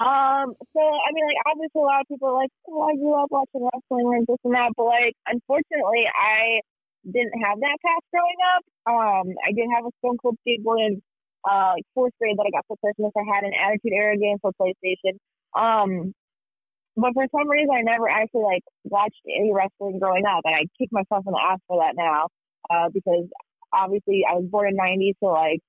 Um, 0.00 0.56
so 0.72 0.80
I 0.80 1.08
mean, 1.12 1.28
like 1.28 1.42
obviously 1.44 1.84
a 1.84 1.84
lot 1.84 2.00
of 2.00 2.08
people 2.08 2.28
are 2.32 2.40
like, 2.40 2.50
"Oh, 2.68 2.80
I 2.88 2.96
grew 2.96 3.12
up 3.20 3.28
watching 3.30 3.68
wrestling 3.68 4.08
and 4.16 4.26
this 4.26 4.40
and 4.44 4.54
that," 4.56 4.72
but 4.76 4.88
like, 4.88 5.12
unfortunately, 5.28 6.08
I 6.08 6.64
didn't 7.04 7.36
have 7.44 7.60
that 7.60 7.76
path 7.84 8.04
growing 8.08 8.40
up. 8.56 8.64
Um, 8.88 9.26
I 9.44 9.52
did 9.52 9.68
have 9.76 9.84
a 9.84 9.92
Stone 10.00 10.16
Cold 10.24 10.40
skateboard 10.40 10.80
in 10.88 11.02
uh, 11.44 11.76
like 11.76 11.84
fourth 11.94 12.12
grade 12.18 12.36
that 12.38 12.48
I 12.48 12.50
got 12.50 12.64
for 12.68 12.76
Christmas. 12.80 13.12
I 13.12 13.28
had 13.28 13.44
an 13.44 13.52
Attitude 13.52 13.92
Era 13.92 14.16
game 14.16 14.38
for 14.40 14.52
PlayStation. 14.56 15.20
Um, 15.52 16.14
but 16.96 17.12
for 17.14 17.24
some 17.32 17.48
reason, 17.48 17.70
I 17.70 17.82
never 17.82 18.08
actually 18.08 18.44
like 18.44 18.64
watched 18.84 19.20
any 19.28 19.52
wrestling 19.52 19.98
growing 20.00 20.24
up, 20.24 20.42
and 20.44 20.54
I 20.54 20.64
kick 20.80 20.88
myself 20.92 21.24
in 21.26 21.32
the 21.32 21.40
ass 21.44 21.60
for 21.68 21.80
that 21.84 21.92
now, 21.96 22.28
uh, 22.72 22.88
because 22.92 23.28
obviously 23.72 24.24
I 24.24 24.34
was 24.36 24.48
born 24.48 24.68
in 24.68 24.76
'90, 24.76 25.16
so 25.20 25.28
like 25.28 25.60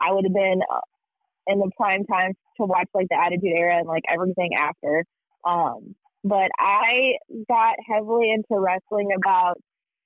I 0.00 0.12
would 0.12 0.24
have 0.24 0.34
been 0.34 0.60
uh, 0.68 0.84
in 1.46 1.58
the 1.58 1.70
prime 1.76 2.04
time 2.04 2.32
to 2.58 2.66
watch 2.66 2.88
like 2.94 3.08
the 3.10 3.18
Attitude 3.18 3.52
Era 3.56 3.78
and 3.78 3.88
like 3.88 4.04
everything 4.08 4.50
after. 4.58 5.04
Um, 5.44 5.94
but 6.22 6.50
I 6.58 7.16
got 7.48 7.76
heavily 7.88 8.30
into 8.30 8.60
wrestling 8.60 9.08
about 9.16 9.56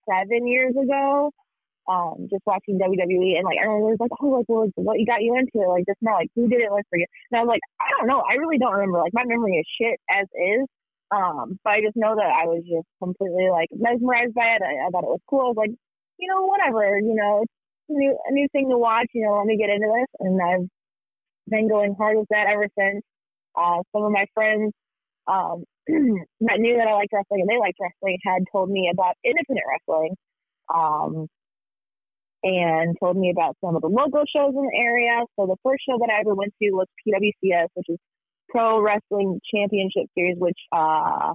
seven 0.09 0.47
years 0.47 0.75
ago. 0.76 1.31
Um, 1.87 2.29
just 2.31 2.41
watching 2.47 2.79
WWE 2.79 3.37
and 3.37 3.45
like 3.45 3.59
everyone 3.61 3.93
was 3.93 4.00
like, 4.00 4.11
oh, 4.23 4.41
like 4.41 4.47
well, 4.49 4.71
what 4.76 4.99
you 4.99 5.05
got 5.05 5.21
you 5.21 5.37
into? 5.37 5.69
Like 5.69 5.85
just 5.87 6.00
now, 6.00 6.14
like 6.14 6.31
who 6.35 6.49
did 6.49 6.62
it? 6.62 6.73
Like 6.73 6.88
for 6.88 6.97
you? 6.97 7.05
And 7.31 7.38
I 7.38 7.43
was 7.45 7.53
like, 7.53 7.61
I 7.76 7.93
don't 7.99 8.09
know. 8.09 8.23
I 8.25 8.41
really 8.41 8.57
don't 8.57 8.73
remember. 8.73 9.00
Like 9.00 9.12
my 9.12 9.25
memory 9.26 9.61
is 9.61 9.67
shit 9.76 10.00
as 10.09 10.25
is. 10.33 10.64
Um, 11.12 11.61
but 11.62 11.75
I 11.75 11.81
just 11.85 11.97
know 11.97 12.17
that 12.17 12.33
I 12.33 12.47
was 12.47 12.64
just 12.64 12.88
completely 13.03 13.53
like 13.53 13.69
mesmerized 13.76 14.33
by 14.33 14.57
it. 14.57 14.62
I, 14.64 14.87
I 14.87 14.88
thought 14.88 15.05
it 15.05 15.12
was 15.12 15.29
cool. 15.29 15.53
I 15.53 15.53
was 15.53 15.61
like, 15.61 15.76
you 16.19 16.29
know, 16.29 16.49
whatever. 16.49 16.97
You 16.97 17.14
know, 17.14 17.45
it's 17.45 17.53
a 17.91 17.93
new 17.93 18.17
a 18.17 18.33
new 18.33 18.49
thing 18.53 18.71
to 18.71 18.79
watch. 18.79 19.12
You 19.12 19.26
know, 19.26 19.37
let 19.37 19.47
me 19.47 19.59
get 19.59 19.69
into 19.69 19.87
this. 19.93 20.11
And 20.21 20.41
I've 20.41 20.69
been 21.48 21.68
going 21.68 21.94
hard 21.96 22.16
with 22.16 22.28
that 22.30 22.46
ever 22.48 22.68
since. 22.78 23.02
Uh, 23.56 23.82
some 23.92 24.04
of 24.04 24.12
my 24.12 24.26
friends 24.34 24.72
um, 25.26 25.64
that 26.40 26.58
knew 26.58 26.76
that 26.76 26.88
I 26.88 26.94
liked 26.94 27.12
wrestling 27.12 27.40
and 27.42 27.48
they 27.48 27.58
liked 27.58 27.78
wrestling 27.80 28.18
had 28.24 28.42
told 28.50 28.70
me 28.70 28.90
about 28.92 29.14
independent 29.24 29.66
wrestling 29.68 30.16
um, 30.72 31.28
and 32.42 32.96
told 33.00 33.16
me 33.16 33.30
about 33.30 33.56
some 33.64 33.76
of 33.76 33.82
the 33.82 33.88
local 33.88 34.24
shows 34.28 34.52
in 34.54 34.62
the 34.62 34.78
area. 34.78 35.22
So 35.36 35.46
the 35.46 35.56
first 35.62 35.82
show 35.88 35.98
that 35.98 36.10
I 36.10 36.20
ever 36.20 36.34
went 36.34 36.52
to 36.62 36.70
was 36.72 36.86
PWCS, 37.06 37.68
which 37.74 37.86
is 37.88 37.98
Pro 38.48 38.80
Wrestling 38.80 39.40
Championship 39.52 40.06
Series, 40.16 40.36
which 40.38 40.58
uh, 40.72 41.32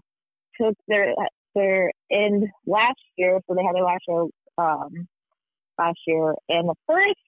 took 0.59 0.75
their 0.87 1.13
their 1.55 1.91
end 2.11 2.45
last 2.65 3.01
year. 3.17 3.39
So 3.47 3.55
they 3.55 3.63
had 3.63 3.75
their 3.75 3.83
last 3.83 4.01
show 4.07 4.29
um, 4.57 5.07
last 5.77 5.99
year, 6.05 6.35
and 6.47 6.69
the 6.69 6.75
first 6.87 7.19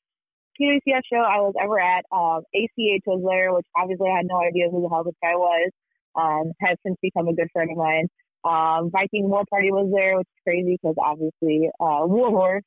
PWCS 0.62 1.02
show 1.12 1.20
I 1.20 1.42
was 1.42 1.54
ever 1.62 1.80
at, 1.80 2.06
um, 2.12 2.44
ACH 2.54 3.04
was 3.06 3.24
there, 3.28 3.54
which 3.54 3.66
obviously 3.76 4.10
I 4.10 4.18
had 4.18 4.28
no 4.28 4.40
idea 4.40 4.70
who 4.70 4.82
the 4.82 4.90
hell 4.90 5.04
this 5.04 5.16
guy 5.22 5.36
was. 5.36 5.72
Um, 6.14 6.52
has 6.60 6.76
since 6.86 6.98
become 7.02 7.30
a 7.30 7.34
good 7.34 7.48
friend 7.54 7.72
of 7.72 7.78
mine. 7.78 8.08
Um, 8.44 8.92
Viking 8.92 9.30
War 9.30 9.44
Party 9.50 9.72
was 9.72 9.90
there, 9.96 10.18
which 10.18 10.28
is 10.28 10.44
crazy 10.44 10.78
because 10.82 10.96
obviously 11.00 11.70
uh, 11.80 12.04
Warhorse, 12.04 12.64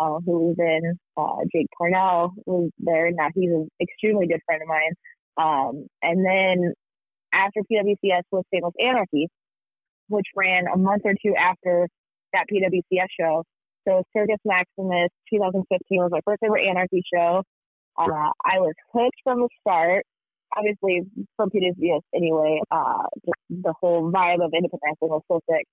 uh, 0.00 0.18
who 0.26 0.48
was 0.48 0.56
in 0.58 0.98
uh, 1.16 1.44
Jake 1.54 1.68
Parnell, 1.78 2.32
was 2.44 2.70
there. 2.78 3.10
Now 3.12 3.28
he's 3.34 3.50
an 3.50 3.68
extremely 3.80 4.26
good 4.26 4.40
friend 4.46 4.62
of 4.62 4.68
mine. 4.68 4.94
Um, 5.36 5.86
and 6.02 6.26
then 6.26 6.74
after 7.32 7.60
PWCS 7.60 8.22
was 8.32 8.44
Famous 8.50 8.72
Anarchy, 8.80 9.28
which 10.08 10.26
ran 10.34 10.64
a 10.66 10.76
month 10.76 11.02
or 11.04 11.14
two 11.24 11.34
after 11.36 11.88
that 12.32 12.46
PWCS 12.52 13.06
show. 13.18 13.44
So 13.88 14.02
Circus 14.14 14.36
Maximus 14.44 15.08
2015 15.32 15.98
was 15.98 16.10
my 16.12 16.20
first 16.24 16.42
ever 16.44 16.58
Anarchy 16.58 17.02
show. 17.12 17.42
Uh, 17.96 18.30
I 18.44 18.60
was 18.60 18.74
hooked 18.92 19.16
from 19.24 19.40
the 19.40 19.48
start. 19.60 20.04
Obviously, 20.56 21.02
from 21.36 21.50
PWCS 21.50 22.02
anyway, 22.14 22.60
uh, 22.70 23.04
just 23.24 23.40
the 23.48 23.72
whole 23.80 24.12
vibe 24.12 24.44
of 24.44 24.52
independent 24.52 24.82
wrestling 24.84 25.10
was 25.10 25.22
so 25.28 25.40
sick. 25.50 25.64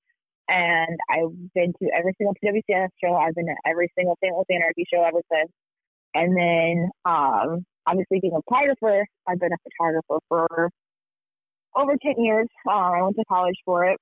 And 0.47 0.97
I've 1.09 1.53
been 1.53 1.73
to 1.81 1.89
every 1.97 2.13
single 2.17 2.35
PWCS 2.41 2.89
show. 3.03 3.15
I've 3.15 3.35
been 3.35 3.47
to 3.47 3.55
every 3.65 3.91
single 3.97 4.17
St. 4.23 4.33
Louis 4.33 4.45
Anarchy 4.49 4.85
show 4.93 5.03
ever 5.03 5.21
since. 5.31 5.51
And 6.13 6.37
then, 6.37 6.89
um, 7.03 7.65
obviously, 7.85 8.19
being 8.21 8.33
a 8.33 8.41
photographer, 8.47 9.05
I've 9.27 9.39
been 9.39 9.51
a 9.51 9.57
photographer 9.63 10.19
for 10.29 10.69
over 11.75 11.97
10 12.01 12.23
years. 12.23 12.47
Uh, 12.65 12.71
I 12.71 13.01
went 13.01 13.17
to 13.17 13.25
college 13.27 13.57
for 13.65 13.85
it. 13.85 13.97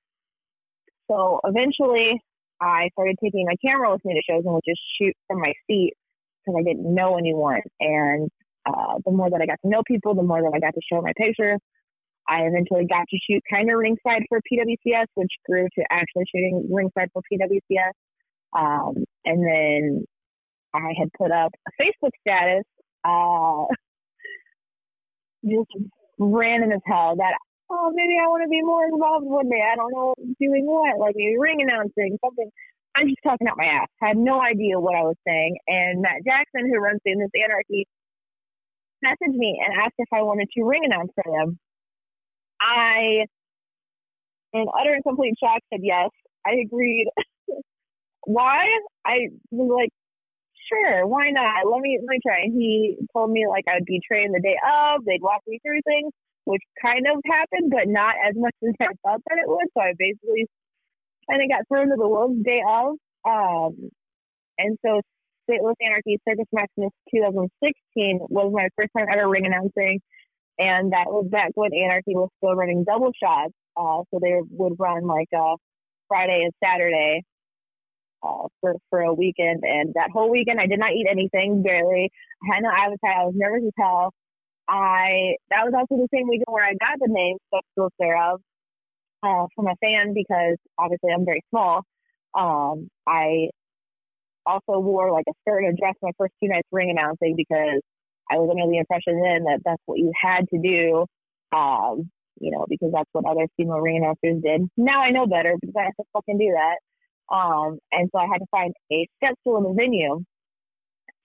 So 1.10 1.40
eventually, 1.44 2.20
I 2.60 2.88
started 2.92 3.16
taking 3.22 3.46
my 3.46 3.56
camera 3.64 3.90
with 3.90 4.04
me 4.04 4.14
to 4.14 4.22
shows 4.28 4.42
and 4.44 4.54
would 4.54 4.62
just 4.66 4.80
shoot 5.00 5.14
from 5.26 5.40
my 5.40 5.52
seat 5.66 5.94
because 6.44 6.58
I 6.58 6.62
didn't 6.62 6.94
know 6.94 7.16
anyone. 7.16 7.60
And 7.80 8.30
uh, 8.66 8.98
the 9.04 9.12
more 9.12 9.30
that 9.30 9.40
I 9.40 9.46
got 9.46 9.58
to 9.62 9.68
know 9.68 9.82
people, 9.86 10.14
the 10.14 10.22
more 10.22 10.42
that 10.42 10.52
I 10.54 10.60
got 10.60 10.74
to 10.74 10.80
show 10.90 11.00
my 11.00 11.12
pictures. 11.16 11.58
I 12.26 12.42
eventually 12.42 12.86
got 12.86 13.06
to 13.08 13.18
shoot 13.28 13.42
kind 13.50 13.70
of 13.70 13.78
ringside 13.78 14.22
for 14.28 14.40
PWCS, 14.40 15.06
which 15.14 15.30
grew 15.46 15.64
to 15.78 15.84
actually 15.90 16.24
shooting 16.34 16.66
ringside 16.72 17.10
for 17.12 17.22
PWCS. 17.30 17.92
Um, 18.56 19.04
and 19.24 19.46
then 19.46 20.04
I 20.72 20.92
had 20.98 21.08
put 21.18 21.30
up 21.30 21.52
a 21.68 21.82
Facebook 21.82 22.12
status, 22.26 22.64
uh, 23.04 23.66
just 25.44 25.70
random 26.18 26.72
as 26.72 26.80
hell, 26.86 27.16
that 27.16 27.34
oh, 27.70 27.90
maybe 27.94 28.14
I 28.20 28.28
want 28.28 28.42
to 28.44 28.48
be 28.48 28.62
more 28.62 28.84
involved 28.84 29.26
one 29.26 29.48
day. 29.48 29.60
I 29.60 29.76
don't 29.76 29.92
know 29.92 30.14
doing 30.40 30.66
what, 30.66 30.98
like 30.98 31.14
maybe 31.16 31.36
ring 31.38 31.62
announcing, 31.62 32.18
something. 32.24 32.50
I'm 32.94 33.08
just 33.08 33.22
talking 33.24 33.48
out 33.48 33.58
my 33.58 33.66
ass. 33.66 33.88
I 34.02 34.08
had 34.08 34.16
no 34.16 34.40
idea 34.40 34.78
what 34.78 34.94
I 34.94 35.02
was 35.02 35.16
saying. 35.26 35.56
And 35.66 36.00
Matt 36.02 36.22
Jackson, 36.24 36.70
who 36.70 36.78
runs 36.78 37.00
Famous 37.04 37.30
Anarchy, 37.34 37.86
messaged 39.04 39.34
me 39.34 39.60
and 39.64 39.80
asked 39.80 39.98
if 39.98 40.08
I 40.12 40.22
wanted 40.22 40.48
to 40.56 40.64
ring 40.64 40.82
announce 40.84 41.10
for 41.14 41.24
them. 41.26 41.58
I, 42.60 43.26
in 44.52 44.66
utter 44.80 44.94
and 44.94 45.02
complete 45.02 45.34
shock, 45.42 45.58
said 45.72 45.80
yes. 45.82 46.10
I 46.46 46.62
agreed. 46.64 47.08
Why? 48.26 48.64
I 49.04 49.28
was 49.50 49.70
like, 49.74 49.90
sure, 50.70 51.06
why 51.06 51.28
not? 51.28 51.70
Let 51.70 51.80
me 51.82 51.98
let 52.00 52.08
me 52.08 52.18
try. 52.26 52.40
And 52.44 52.54
he 52.54 52.96
told 53.12 53.30
me 53.30 53.46
like 53.46 53.64
I 53.68 53.74
would 53.74 53.84
be 53.84 54.00
trained 54.00 54.34
the 54.34 54.40
day 54.40 54.56
of. 54.64 55.04
They'd 55.04 55.20
walk 55.20 55.42
me 55.46 55.58
through 55.62 55.82
things 55.84 56.10
which 56.44 56.62
kind 56.84 57.06
of 57.06 57.20
happened, 57.24 57.70
but 57.70 57.88
not 57.88 58.14
as 58.26 58.34
much 58.36 58.54
as 58.62 58.74
I 58.80 58.86
thought 59.02 59.20
that 59.28 59.38
it 59.38 59.48
would. 59.48 59.66
So 59.76 59.82
I 59.82 59.92
basically 59.98 60.46
kind 61.30 61.42
of 61.42 61.48
got 61.48 61.68
thrown 61.68 61.88
to 61.88 61.96
the 61.96 62.08
wolves 62.08 62.42
day 62.44 62.62
of. 62.66 62.96
Um, 63.26 63.90
and 64.58 64.78
so 64.84 65.00
St. 65.48 65.62
Louis 65.62 65.74
Anarchy 65.84 66.18
Circus 66.28 66.46
Maximus 66.52 66.90
2016 67.14 68.20
was 68.28 68.52
my 68.52 68.68
first 68.76 68.90
time 68.96 69.06
ever 69.10 69.28
ring 69.28 69.46
announcing. 69.46 70.00
And 70.58 70.92
that 70.92 71.06
was 71.06 71.26
back 71.30 71.50
when 71.54 71.70
Anarchy 71.74 72.14
was 72.14 72.28
still 72.38 72.54
running 72.54 72.84
double 72.84 73.10
shots. 73.20 73.52
Uh, 73.76 74.04
so 74.10 74.20
they 74.22 74.40
would 74.50 74.74
run 74.78 75.06
like 75.06 75.28
a 75.34 75.56
Friday 76.08 76.42
and 76.44 76.52
Saturday 76.62 77.22
uh, 78.22 78.46
for, 78.60 78.76
for 78.90 79.00
a 79.00 79.12
weekend. 79.12 79.62
And 79.64 79.94
that 79.94 80.10
whole 80.12 80.30
weekend, 80.30 80.60
I 80.60 80.66
did 80.66 80.78
not 80.78 80.92
eat 80.92 81.06
anything, 81.10 81.62
barely. 81.62 82.10
I 82.42 82.54
had 82.54 82.62
no 82.62 82.70
appetite. 82.70 83.16
I 83.18 83.24
was 83.24 83.34
nervous 83.36 83.64
as 83.66 83.72
hell. 83.76 84.12
I 84.68 85.36
that 85.50 85.64
was 85.64 85.74
also 85.74 86.00
the 86.00 86.08
same 86.14 86.28
weekend 86.28 86.46
where 86.48 86.64
I 86.64 86.74
got 86.74 86.98
the 86.98 87.08
name 87.08 87.36
Sexual 87.52 87.90
Sarah 88.00 88.36
uh, 89.22 89.46
from 89.54 89.66
a 89.66 89.76
fan 89.82 90.14
because 90.14 90.56
obviously 90.78 91.10
I'm 91.12 91.24
very 91.24 91.42
small. 91.50 91.82
Um, 92.34 92.88
I 93.06 93.50
also 94.46 94.80
wore 94.80 95.12
like 95.12 95.24
a 95.28 95.32
skirt 95.42 95.64
and 95.64 95.74
a 95.74 95.80
dress 95.80 95.94
my 96.02 96.10
first 96.18 96.32
two 96.42 96.48
nights 96.48 96.68
ring 96.72 96.90
announcing 96.90 97.34
because 97.36 97.80
I 98.30 98.36
was 98.36 98.48
under 98.50 98.70
the 98.70 98.78
impression 98.78 99.20
then 99.22 99.44
that 99.44 99.60
that's 99.64 99.82
what 99.86 99.98
you 99.98 100.12
had 100.20 100.48
to 100.50 100.58
do. 100.58 101.06
Um, 101.56 102.10
you 102.40 102.50
know, 102.50 102.66
because 102.68 102.90
that's 102.92 103.08
what 103.12 103.26
other 103.26 103.46
female 103.56 103.78
ring 103.78 103.98
announcers 103.98 104.42
did. 104.42 104.68
Now 104.76 105.02
I 105.02 105.10
know 105.10 105.26
better 105.26 105.54
because 105.60 105.74
I 105.78 105.84
have 105.84 105.96
to 105.96 106.04
fucking 106.12 106.38
do 106.38 106.52
that. 106.56 106.78
Um, 107.34 107.78
and 107.92 108.10
so 108.12 108.18
I 108.18 108.26
had 108.26 108.38
to 108.38 108.46
find 108.50 108.74
a 108.92 109.06
step 109.16 109.34
stool 109.40 109.58
in 109.58 109.64
the 109.64 109.72
venue 109.72 110.24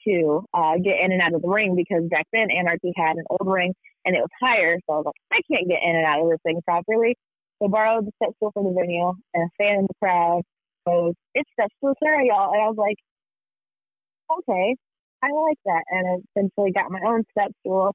to 0.08 0.46
uh, 0.53 0.75
get 0.84 1.01
in 1.01 1.12
and 1.12 1.22
out 1.22 1.34
of 1.34 1.41
the 1.41 1.48
ring 1.48 1.75
because 1.75 2.08
back 2.10 2.27
then 2.34 2.51
Anarchy 2.51 2.94
had 2.96 3.18
an 3.18 3.25
old 3.29 3.51
ring 3.51 3.74
and 4.06 4.15
it 4.15 4.20
was 4.20 4.29
higher. 4.41 4.77
So 4.88 4.94
I 4.94 4.98
was 4.98 5.06
like, 5.06 5.39
I 5.39 5.53
can't 5.53 5.68
get 5.68 5.79
in 5.84 5.96
and 5.96 6.06
out 6.06 6.22
of 6.22 6.29
this 6.29 6.39
thing 6.44 6.62
properly. 6.65 7.15
So 7.62 7.68
borrowed 7.68 8.06
the 8.06 8.12
step 8.22 8.34
stool 8.38 8.51
from 8.53 8.65
the 8.65 8.72
venue 8.72 9.13
and 9.34 9.44
a 9.44 9.63
fan 9.63 9.79
in 9.79 9.88
the 9.88 9.94
crowd 10.01 10.44
goes, 10.88 11.13
It's 11.36 11.50
step 11.53 11.70
stool 11.77 11.94
Sarah, 12.03 12.25
y'all. 12.25 12.53
And 12.53 12.62
I 12.62 12.68
was 12.68 12.77
like, 12.77 12.98
Okay, 14.32 14.75
I 15.24 15.27
like 15.32 15.58
that. 15.65 15.84
And 15.89 16.08
I 16.08 16.15
eventually 16.36 16.72
got 16.72 16.91
my 16.91 17.01
own 17.06 17.24
step 17.32 17.51
stool 17.62 17.94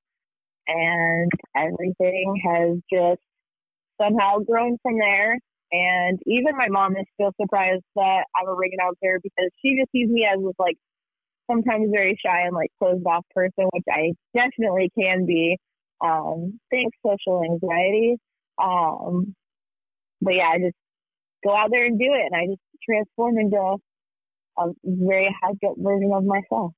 and 0.66 1.30
everything 1.56 2.40
has 2.44 2.78
just 2.92 3.20
somehow 4.00 4.38
grown 4.38 4.76
from 4.82 4.99
there. 4.99 5.38
And 5.73 6.20
even 6.26 6.56
my 6.56 6.68
mom 6.68 6.96
is 6.96 7.06
still 7.14 7.32
surprised 7.40 7.82
that 7.96 8.25
I'm 8.37 8.49
a 8.49 8.54
ring 8.54 8.70
announcer 8.78 9.18
because 9.23 9.50
she 9.61 9.76
just 9.78 9.90
sees 9.92 10.08
me 10.08 10.25
as 10.25 10.38
this 10.38 10.54
like 10.58 10.76
sometimes 11.50 11.90
very 11.94 12.16
shy 12.24 12.42
and 12.42 12.54
like 12.54 12.70
closed 12.78 13.04
off 13.06 13.24
person, 13.34 13.68
which 13.72 13.84
I 13.90 14.12
definitely 14.34 14.90
can 14.98 15.26
be. 15.26 15.56
Um, 16.00 16.60
thanks 16.70 16.96
social 17.04 17.42
anxiety. 17.44 18.16
Um, 18.62 19.34
but 20.20 20.34
yeah, 20.34 20.48
I 20.48 20.58
just 20.58 20.76
go 21.44 21.54
out 21.54 21.70
there 21.70 21.84
and 21.84 21.98
do 21.98 22.06
it, 22.06 22.30
and 22.30 22.34
I 22.34 22.46
just 22.46 22.60
transform 22.88 23.38
into 23.38 23.76
a 24.58 24.66
very 24.84 25.34
high 25.42 25.52
version 25.76 26.12
of 26.14 26.24
myself. 26.24 26.72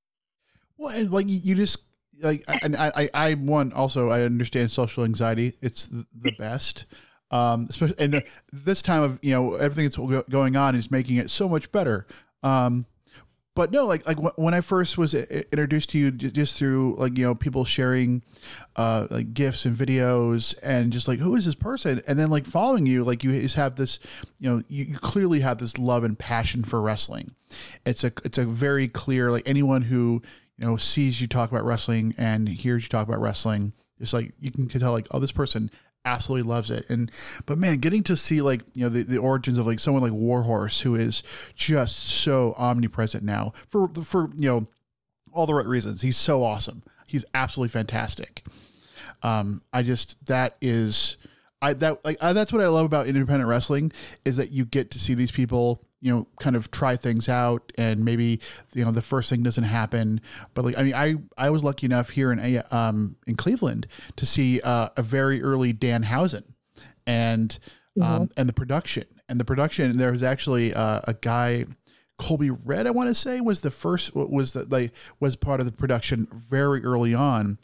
Well, 0.77 0.95
and 0.95 1.11
like 1.11 1.25
you 1.27 1.55
just 1.55 1.79
like, 2.21 2.43
and 2.47 2.75
I, 2.75 2.91
I, 2.95 3.09
I 3.13 3.33
one 3.35 3.71
also 3.73 4.09
I 4.09 4.21
understand 4.21 4.71
social 4.71 5.03
anxiety. 5.03 5.53
It's 5.61 5.87
the, 5.87 6.31
best. 6.37 6.85
Um, 7.29 7.67
especially 7.69 7.95
and 7.99 8.23
this 8.53 8.81
time 8.81 9.03
of 9.03 9.19
you 9.21 9.31
know 9.31 9.55
everything 9.55 9.85
that's 9.85 10.29
going 10.29 10.55
on 10.55 10.75
is 10.75 10.89
making 10.89 11.17
it 11.17 11.29
so 11.29 11.49
much 11.49 11.71
better. 11.71 12.07
Um, 12.43 12.85
but 13.57 13.71
no, 13.71 13.87
like 13.87 14.05
like 14.05 14.19
when 14.37 14.53
I 14.53 14.61
first 14.61 14.99
was 14.99 15.15
introduced 15.15 15.89
to 15.89 15.97
you, 15.97 16.11
just 16.11 16.57
through 16.57 16.95
like 16.99 17.17
you 17.17 17.25
know 17.25 17.33
people 17.33 17.65
sharing, 17.65 18.21
uh, 18.75 19.07
like 19.09 19.33
gifts 19.33 19.65
and 19.65 19.75
videos, 19.75 20.55
and 20.61 20.93
just 20.93 21.07
like 21.07 21.17
who 21.17 21.35
is 21.35 21.45
this 21.45 21.55
person, 21.55 21.99
and 22.07 22.19
then 22.19 22.29
like 22.29 22.45
following 22.45 22.85
you, 22.85 23.03
like 23.03 23.23
you 23.23 23.31
just 23.41 23.55
have 23.55 23.75
this, 23.75 23.97
you 24.39 24.47
know, 24.47 24.61
you, 24.67 24.85
you 24.85 24.99
clearly 24.99 25.39
have 25.39 25.57
this 25.57 25.79
love 25.79 26.03
and 26.03 26.19
passion 26.19 26.63
for 26.63 26.79
wrestling. 26.79 27.33
It's 27.83 28.03
a 28.03 28.11
it's 28.23 28.37
a 28.37 28.45
very 28.45 28.87
clear 28.87 29.31
like 29.31 29.49
anyone 29.49 29.81
who 29.81 30.21
you 30.59 30.67
know 30.67 30.77
sees 30.77 31.19
you 31.19 31.25
talk 31.25 31.49
about 31.49 31.65
wrestling 31.65 32.13
and 32.15 32.47
hears 32.47 32.83
you 32.83 32.89
talk 32.89 33.07
about 33.07 33.21
wrestling, 33.21 33.73
it's 33.99 34.13
like 34.13 34.33
you 34.39 34.51
can 34.51 34.69
tell 34.69 34.91
like 34.91 35.07
oh 35.09 35.17
this 35.19 35.31
person 35.31 35.71
absolutely 36.07 36.49
loves 36.49 36.71
it. 36.71 36.89
And 36.89 37.11
but 37.45 37.57
man, 37.57 37.77
getting 37.77 38.03
to 38.03 38.17
see 38.17 38.41
like 38.41 38.61
you 38.73 38.83
know 38.83 38.89
the, 38.89 39.03
the 39.03 39.17
origins 39.17 39.57
of 39.57 39.67
like 39.67 39.79
someone 39.79 40.03
like 40.03 40.13
Warhorse 40.13 40.81
who 40.81 40.95
is 40.95 41.21
just 41.55 41.97
so 41.97 42.55
omnipresent 42.57 43.23
now 43.23 43.53
for 43.67 43.87
for 44.03 44.29
you 44.37 44.49
know 44.49 44.67
all 45.33 45.45
the 45.45 45.53
right 45.53 45.65
reasons. 45.65 46.01
He's 46.01 46.17
so 46.17 46.43
awesome. 46.43 46.83
He's 47.05 47.25
absolutely 47.33 47.69
fantastic. 47.69 48.43
Um, 49.23 49.61
I 49.73 49.83
just 49.83 50.25
that 50.27 50.57
is 50.61 51.17
I 51.61 51.73
that 51.73 52.05
like 52.05 52.17
I, 52.21 52.33
that's 52.33 52.53
what 52.53 52.61
I 52.61 52.67
love 52.67 52.85
about 52.85 53.07
independent 53.07 53.47
wrestling 53.49 53.91
is 54.25 54.37
that 54.37 54.51
you 54.51 54.65
get 54.65 54.91
to 54.91 54.99
see 54.99 55.15
these 55.15 55.31
people, 55.31 55.81
you 56.01 56.13
know, 56.13 56.27
kind 56.39 56.55
of 56.55 56.69
try 56.69 56.95
things 56.95 57.27
out, 57.27 57.71
and 57.77 58.05
maybe 58.05 58.39
you 58.73 58.85
know 58.85 58.91
the 58.91 59.01
first 59.01 59.29
thing 59.29 59.41
doesn't 59.41 59.63
happen, 59.63 60.21
but 60.53 60.65
like 60.65 60.77
I 60.77 60.83
mean, 60.83 60.93
I 60.93 61.15
I 61.37 61.49
was 61.49 61.63
lucky 61.63 61.85
enough 61.85 62.09
here 62.09 62.31
in 62.31 62.39
a 62.39 62.59
um 62.75 63.17
in 63.25 63.35
Cleveland 63.35 63.87
to 64.17 64.25
see 64.25 64.61
uh, 64.61 64.89
a 64.97 65.01
very 65.01 65.41
early 65.41 65.73
dan 65.73 66.03
Danhausen, 66.03 66.53
and 67.07 67.57
um 67.99 68.29
and 68.37 68.47
the 68.47 68.53
production 68.53 69.05
and 69.27 69.39
the 69.39 69.45
production 69.45 69.97
there 69.97 70.11
was 70.11 70.23
actually 70.23 70.73
uh, 70.73 71.01
a 71.05 71.13
guy. 71.13 71.65
Colby 72.17 72.49
Red, 72.49 72.87
I 72.87 72.91
want 72.91 73.09
to 73.09 73.13
say, 73.15 73.41
was 73.41 73.61
the 73.61 73.71
first 73.71 74.15
was 74.15 74.53
the 74.53 74.65
like 74.65 74.91
was 75.19 75.35
part 75.35 75.59
of 75.59 75.65
the 75.65 75.71
production 75.71 76.27
very 76.31 76.83
early 76.83 77.13
on, 77.13 77.57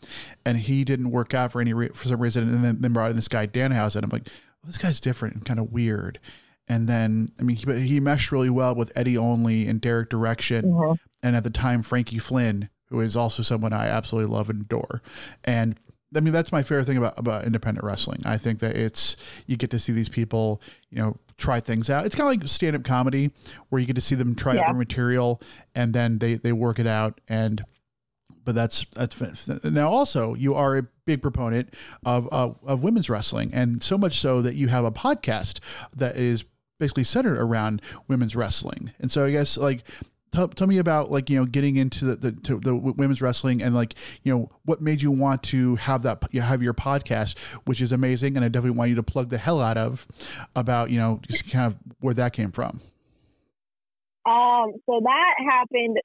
and 0.46 0.58
he 0.60 0.84
didn't 0.84 1.10
work 1.12 1.34
out 1.34 1.52
for 1.52 1.60
any 1.62 1.74
re- 1.74 1.90
for 1.94 2.08
some 2.08 2.20
reason, 2.22 2.44
and 2.44 2.64
then, 2.64 2.82
then 2.82 2.94
brought 2.94 3.10
in 3.10 3.16
this 3.16 3.28
guy 3.28 3.48
Danhausen. 3.48 4.04
I'm 4.04 4.10
like, 4.12 4.28
well, 4.28 4.68
this 4.68 4.78
guy's 4.78 5.00
different 5.00 5.36
and 5.36 5.46
kind 5.46 5.60
of 5.60 5.72
weird. 5.72 6.20
And 6.68 6.88
then 6.88 7.32
I 7.40 7.44
mean, 7.44 7.58
he 7.58 7.66
but 7.66 7.80
he 7.80 8.00
meshed 8.00 8.32
really 8.32 8.50
well 8.52 8.76
with 8.76 8.92
Eddie 8.96 9.18
Only 9.18 9.68
and 9.68 9.82
Derek 9.82 10.10
Direction, 10.10 10.66
Mhm. 10.66 10.98
and 11.24 11.36
at 11.36 11.44
the 11.44 11.50
time 11.50 11.82
Frankie 11.82 12.20
Flynn, 12.20 12.70
who 12.90 13.00
is 13.02 13.18
also 13.18 13.42
someone 13.44 13.74
I 13.74 13.88
absolutely 13.88 14.32
love 14.32 14.50
and 14.50 14.62
adore. 14.62 15.02
And 15.44 15.78
I 16.16 16.20
mean, 16.20 16.34
that's 16.34 16.52
my 16.52 16.64
favorite 16.64 16.86
thing 16.86 16.98
about 16.98 17.18
about 17.18 17.46
independent 17.46 17.84
wrestling. 17.86 18.22
I 18.26 18.38
think 18.38 18.60
that 18.60 18.76
it's 18.76 19.18
you 19.48 19.58
get 19.58 19.70
to 19.72 19.80
see 19.80 19.94
these 19.94 20.10
people, 20.10 20.62
you 20.90 21.00
know, 21.00 21.18
try 21.38 21.60
things 21.60 21.90
out. 21.90 22.06
It's 22.06 22.16
kind 22.16 22.34
of 22.34 22.40
like 22.42 22.50
stand 22.50 22.76
up 22.76 22.84
comedy 22.84 23.32
where 23.70 23.80
you 23.80 23.86
get 23.88 23.96
to 23.96 24.02
see 24.02 24.16
them 24.16 24.36
try 24.36 24.52
out 24.54 24.58
Yeah. 24.58 24.66
their 24.68 24.76
material 24.78 25.42
and 25.76 25.94
then 25.94 26.20
they 26.20 26.36
they 26.36 26.52
work 26.52 26.80
it 26.80 26.88
out 26.88 27.20
and 27.28 27.64
but 28.46 28.56
that's 28.56 28.86
that's 28.94 29.48
now 29.64 29.90
also 29.90 30.34
you 30.36 30.54
are 30.54 30.78
a 30.78 30.84
big 31.06 31.22
proponent 31.22 31.74
of, 32.06 32.28
of 32.32 32.58
of 32.66 32.84
women's 32.84 33.10
wrestling 33.10 33.50
and 33.54 33.82
so 33.82 33.98
much 33.98 34.20
so 34.20 34.42
that 34.42 34.56
you 34.56 34.68
have 34.68 34.84
a 34.86 34.92
podcast 34.92 35.60
that 35.96 36.16
is 36.18 36.44
basically 36.80 37.04
centered 37.06 37.38
around 37.38 37.82
women's 38.10 38.36
wrestling 38.36 38.92
and 39.00 39.12
so 39.12 39.26
i 39.26 39.32
guess 39.32 39.58
like 39.58 39.84
tell, 40.34 40.48
tell 40.50 40.68
me 40.68 40.78
about 40.80 41.12
like 41.12 41.30
you 41.30 41.40
know 41.40 41.46
getting 41.46 41.76
into 41.78 42.06
the 42.06 42.32
the, 42.32 42.58
the 42.58 42.76
women's 42.76 43.22
wrestling 43.22 43.62
and 43.62 43.74
like 43.74 43.96
you 44.24 44.34
know 44.34 44.50
what 44.66 44.82
made 44.82 45.02
you 45.02 45.12
want 45.12 45.44
to 45.44 45.76
have 45.78 46.04
that 46.04 46.24
you 46.32 46.42
have 46.42 46.62
your 46.62 46.74
podcast 46.74 47.38
which 47.66 47.82
is 47.82 47.92
amazing 47.92 48.36
and 48.36 48.44
i 48.44 48.48
definitely 48.48 48.78
want 48.78 48.90
you 48.90 48.96
to 48.96 49.04
plug 49.04 49.30
the 49.30 49.38
hell 49.38 49.62
out 49.62 49.78
of 49.78 50.08
about 50.56 50.90
you 50.90 50.98
know 50.98 51.20
just 51.28 51.50
kind 51.50 51.68
of 51.68 51.78
where 52.00 52.14
that 52.14 52.34
came 52.34 52.52
from 52.52 52.82
Um, 54.26 54.72
so 54.86 55.02
that 55.04 55.36
happened 55.50 55.98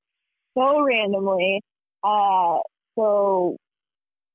so 0.56 0.80
randomly. 0.82 1.62
Uh, 2.02 2.58
so 2.96 3.56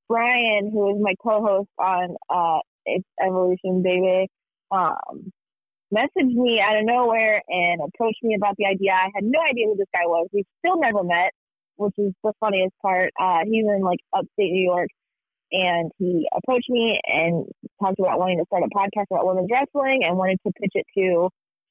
Brian, 0.07 0.71
who 0.71 0.95
is 0.95 1.01
my 1.01 1.13
co-host 1.21 1.69
on 1.77 2.15
uh, 2.29 2.59
It's 2.85 3.05
Evolution 3.21 3.83
Baby, 3.83 4.29
um, 4.71 5.31
messaged 5.93 6.33
me 6.33 6.59
out 6.59 6.77
of 6.77 6.85
nowhere 6.85 7.41
and 7.47 7.81
approached 7.81 8.23
me 8.23 8.35
about 8.35 8.55
the 8.57 8.65
idea. 8.65 8.91
I 8.93 9.09
had 9.13 9.23
no 9.23 9.39
idea 9.41 9.67
who 9.67 9.75
this 9.77 9.88
guy 9.93 10.05
was. 10.05 10.27
We've 10.33 10.45
still 10.59 10.79
never 10.79 11.03
met, 11.03 11.31
which 11.75 11.93
is 11.97 12.13
the 12.23 12.33
funniest 12.39 12.73
part. 12.81 13.12
Uh, 13.19 13.39
he's 13.45 13.65
in 13.65 13.81
like 13.81 14.00
upstate 14.13 14.51
New 14.51 14.63
York, 14.65 14.89
and 15.51 15.91
he 16.00 16.27
approached 16.35 16.69
me 16.69 17.00
and 17.05 17.45
talked 17.81 18.00
about 18.00 18.19
wanting 18.19 18.39
to 18.39 18.45
start 18.47 18.63
a 18.63 18.75
podcast 18.75 19.05
about 19.12 19.27
women's 19.27 19.50
wrestling 19.51 20.01
and 20.03 20.17
wanted 20.17 20.39
to 20.45 20.53
pitch 20.59 20.73
it 20.73 20.85
to 20.97 21.29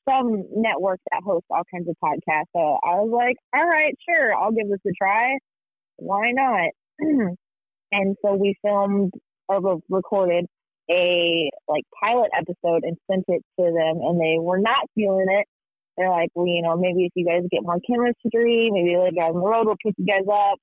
some 0.08 0.44
networks 0.54 1.02
that 1.10 1.22
host 1.24 1.44
all 1.50 1.62
kinds 1.72 1.88
of 1.88 1.96
podcasts. 2.02 2.50
So 2.54 2.78
I 2.82 2.96
was 3.00 3.10
like, 3.12 3.36
all 3.54 3.66
right, 3.66 3.94
sure, 4.08 4.34
I'll 4.34 4.52
give 4.52 4.68
this 4.68 4.80
a 4.86 4.92
try. 4.96 5.38
Why 5.96 6.32
not? 6.32 6.70
and 7.92 8.16
so 8.24 8.34
we 8.34 8.54
filmed 8.62 9.12
or 9.48 9.80
recorded 9.88 10.46
a 10.90 11.50
like 11.68 11.84
pilot 12.02 12.30
episode 12.36 12.82
and 12.82 12.96
sent 13.10 13.24
it 13.28 13.42
to 13.58 13.64
them, 13.64 14.00
and 14.02 14.20
they 14.20 14.36
were 14.38 14.58
not 14.58 14.88
feeling 14.94 15.26
it. 15.28 15.46
They're 15.96 16.10
like, 16.10 16.30
well, 16.34 16.46
you 16.46 16.62
know, 16.62 16.76
maybe 16.76 17.04
if 17.04 17.12
you 17.14 17.26
guys 17.26 17.42
get 17.50 17.62
more 17.62 17.78
chemistry, 17.86 18.70
maybe 18.72 18.96
like 18.96 19.14
down 19.14 19.34
the 19.34 19.40
road 19.40 19.66
we'll 19.66 19.76
pick 19.84 19.94
you 19.98 20.06
guys 20.06 20.26
up. 20.30 20.58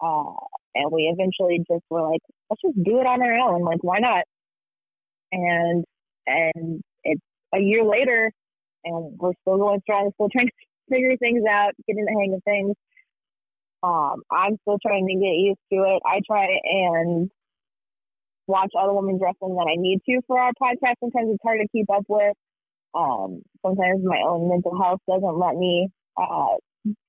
Uh, 0.00 0.34
and 0.74 0.90
we 0.90 1.02
eventually 1.02 1.58
just 1.70 1.84
were 1.88 2.02
like, 2.02 2.20
let's 2.50 2.60
just 2.60 2.82
do 2.84 3.00
it 3.00 3.06
on 3.06 3.22
our 3.22 3.34
own. 3.34 3.62
Like, 3.62 3.82
why 3.82 3.98
not? 3.98 4.24
And 5.32 5.84
and 6.26 6.82
it's 7.04 7.22
a 7.54 7.60
year 7.60 7.84
later, 7.84 8.32
and 8.84 9.16
we're 9.18 9.32
still 9.42 9.58
going 9.58 9.80
strong, 9.82 10.10
still 10.14 10.28
trying 10.28 10.46
to 10.48 10.52
figure 10.90 11.16
things 11.16 11.44
out, 11.48 11.72
getting 11.86 12.04
the 12.04 12.12
hang 12.12 12.34
of 12.34 12.42
things. 12.44 12.74
Um, 13.82 14.22
I'm 14.30 14.56
still 14.62 14.78
trying 14.84 15.06
to 15.06 15.14
get 15.14 15.36
used 15.36 15.60
to 15.72 15.94
it. 15.94 16.02
I 16.06 16.20
try 16.26 16.46
and 16.64 17.30
watch 18.46 18.72
all 18.74 18.88
the 18.88 18.94
women's 18.94 19.20
wrestling 19.22 19.56
that 19.56 19.70
I 19.70 19.76
need 19.80 20.00
to 20.08 20.20
for 20.26 20.38
our 20.38 20.52
podcast. 20.60 20.94
Sometimes 21.00 21.30
it's 21.30 21.42
hard 21.42 21.60
to 21.60 21.68
keep 21.68 21.90
up 21.90 22.04
with. 22.08 22.34
Um, 22.94 23.42
sometimes 23.64 24.02
my 24.04 24.20
own 24.26 24.48
mental 24.48 24.80
health 24.80 25.00
doesn't 25.08 25.38
let 25.38 25.56
me 25.56 25.88
uh, 26.16 26.56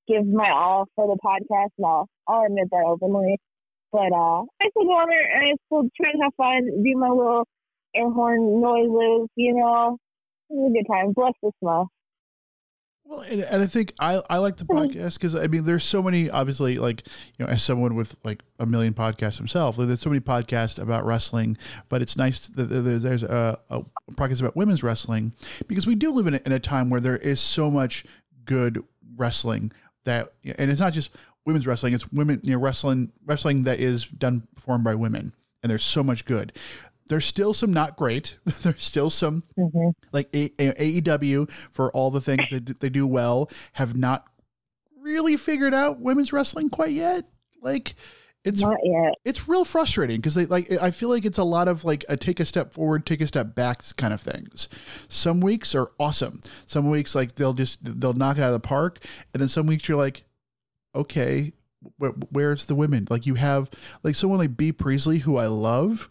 give 0.07 0.25
my 0.25 0.49
all 0.49 0.87
for 0.95 1.07
the 1.07 1.17
podcast. 1.23 1.69
And 1.77 1.85
I'll, 1.85 2.09
I'll 2.27 2.45
admit 2.45 2.67
that 2.71 2.85
openly. 2.87 3.37
But 3.91 4.11
uh, 4.11 4.43
I 4.61 4.69
still 4.71 4.85
go 4.85 5.05
there 5.07 5.37
and 5.37 5.45
I 5.45 5.53
still 5.67 5.89
try 5.95 6.11
to 6.11 6.17
have 6.23 6.33
fun, 6.35 6.83
do 6.83 6.97
my 6.97 7.09
little 7.09 7.47
air 7.95 8.09
horn 8.11 8.61
noises, 8.61 9.29
you 9.35 9.55
know. 9.55 9.97
It's 10.49 10.69
a 10.69 10.73
good 10.73 10.91
time. 10.91 11.13
Bless 11.13 11.33
the 11.41 11.51
Smurf. 11.63 11.87
Well, 13.05 13.19
and, 13.19 13.41
and 13.41 13.61
I 13.61 13.67
think 13.67 13.93
I, 13.99 14.21
I 14.29 14.39
like 14.39 14.57
the 14.57 14.65
hmm. 14.65 14.77
podcast 14.77 15.13
because 15.13 15.35
I 15.35 15.47
mean, 15.47 15.63
there's 15.63 15.83
so 15.83 16.01
many, 16.01 16.29
obviously, 16.29 16.77
like, 16.77 17.03
you 17.37 17.45
know, 17.45 17.51
as 17.51 17.63
someone 17.63 17.95
with 17.95 18.17
like 18.23 18.41
a 18.59 18.65
million 18.65 18.93
podcasts 18.93 19.37
himself, 19.37 19.77
there's 19.77 20.01
so 20.01 20.09
many 20.09 20.19
podcasts 20.19 20.81
about 20.81 21.05
wrestling, 21.05 21.57
but 21.87 22.01
it's 22.01 22.17
nice 22.17 22.47
that 22.47 22.65
there's, 22.65 23.03
there's 23.03 23.23
a, 23.23 23.59
a 23.69 23.83
podcast 24.13 24.39
about 24.39 24.55
women's 24.55 24.81
wrestling 24.81 25.33
because 25.67 25.85
we 25.85 25.93
do 25.93 26.11
live 26.11 26.25
in 26.27 26.33
a, 26.33 26.41
in 26.45 26.51
a 26.51 26.59
time 26.59 26.89
where 26.89 26.99
there 26.99 27.17
is 27.17 27.39
so 27.39 27.69
much 27.69 28.05
good 28.43 28.83
wrestling 29.15 29.71
that, 30.05 30.33
and 30.43 30.71
it's 30.71 30.81
not 30.81 30.93
just 30.93 31.11
women's 31.45 31.67
wrestling, 31.67 31.93
it's 31.93 32.11
women, 32.11 32.39
you 32.43 32.53
know, 32.53 32.59
wrestling, 32.59 33.11
wrestling 33.25 33.63
that 33.63 33.79
is 33.79 34.05
done, 34.05 34.47
performed 34.55 34.83
by 34.83 34.95
women. 34.95 35.31
And 35.61 35.69
there's 35.69 35.83
so 35.83 36.03
much 36.03 36.25
good. 36.25 36.53
There's 37.07 37.25
still 37.25 37.53
some 37.53 37.71
not 37.71 37.97
great. 37.97 38.37
There's 38.45 38.83
still 38.83 39.09
some 39.09 39.43
Mm-hmm. 39.57 39.89
like 40.11 40.29
A- 40.33 40.51
A- 40.59 41.01
AEW 41.01 41.49
for 41.71 41.91
all 41.91 42.09
the 42.11 42.21
things 42.21 42.49
that 42.49 42.79
they 42.79 42.89
do 42.89 43.05
well 43.05 43.49
have 43.73 43.95
not 43.95 44.25
really 44.99 45.37
figured 45.37 45.73
out 45.73 45.99
women's 45.99 46.33
wrestling 46.33 46.69
quite 46.69 46.91
yet. 46.91 47.25
Like 47.61 47.95
it's 48.43 48.61
Not 48.61 48.77
yet. 48.83 49.13
it's 49.23 49.47
real 49.47 49.65
frustrating 49.65 50.17
because 50.17 50.35
they 50.35 50.45
like 50.45 50.71
I 50.81 50.91
feel 50.91 51.09
like 51.09 51.25
it's 51.25 51.37
a 51.39 51.43
lot 51.43 51.67
of 51.67 51.83
like 51.83 52.05
a 52.09 52.15
take 52.17 52.39
a 52.39 52.45
step 52.45 52.73
forward, 52.73 53.05
take 53.05 53.21
a 53.21 53.27
step 53.27 53.55
back 53.55 53.81
kind 53.97 54.13
of 54.13 54.21
things. 54.21 54.67
Some 55.07 55.39
weeks 55.41 55.73
are 55.75 55.89
awesome. 55.99 56.41
Some 56.67 56.89
weeks 56.89 57.15
like 57.15 57.35
they'll 57.35 57.53
just 57.53 57.79
they'll 57.99 58.13
knock 58.13 58.37
it 58.37 58.41
out 58.43 58.53
of 58.53 58.61
the 58.61 58.67
park, 58.67 58.99
and 59.33 59.41
then 59.41 59.49
some 59.49 59.65
weeks 59.67 59.87
you're 59.87 59.97
like, 59.97 60.23
okay, 60.93 61.53
wh- 61.99 62.13
where's 62.31 62.65
the 62.65 62.75
women? 62.75 63.07
Like 63.09 63.25
you 63.25 63.35
have 63.35 63.69
like 64.03 64.15
someone 64.15 64.39
like 64.39 64.55
Bea 64.57 64.71
Priestley 64.71 65.19
who 65.19 65.37
I 65.37 65.47
love, 65.47 66.07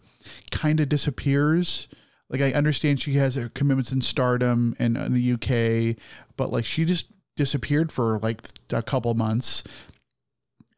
kind 0.51 0.79
of 0.79 0.89
disappears. 0.89 1.87
Like 2.29 2.41
I 2.41 2.53
understand 2.53 3.01
she 3.01 3.13
has 3.13 3.35
her 3.35 3.49
commitments 3.49 3.91
in 3.91 4.01
Stardom 4.01 4.75
and 4.79 4.97
in 4.97 5.13
the 5.13 5.33
UK, 5.33 5.97
but 6.37 6.51
like 6.51 6.65
she 6.65 6.85
just 6.85 7.07
disappeared 7.35 7.91
for 7.91 8.19
like 8.19 8.47
a 8.71 8.81
couple 8.81 9.13
months 9.13 9.63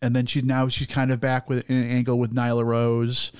and 0.01 0.15
then 0.15 0.25
she's 0.25 0.43
now 0.43 0.67
she's 0.67 0.87
kind 0.87 1.11
of 1.11 1.19
back 1.19 1.49
with 1.49 1.69
in 1.69 1.77
an 1.77 1.89
angle 1.89 2.19
with 2.19 2.33
Nyla 2.33 2.63
Rose. 2.63 3.31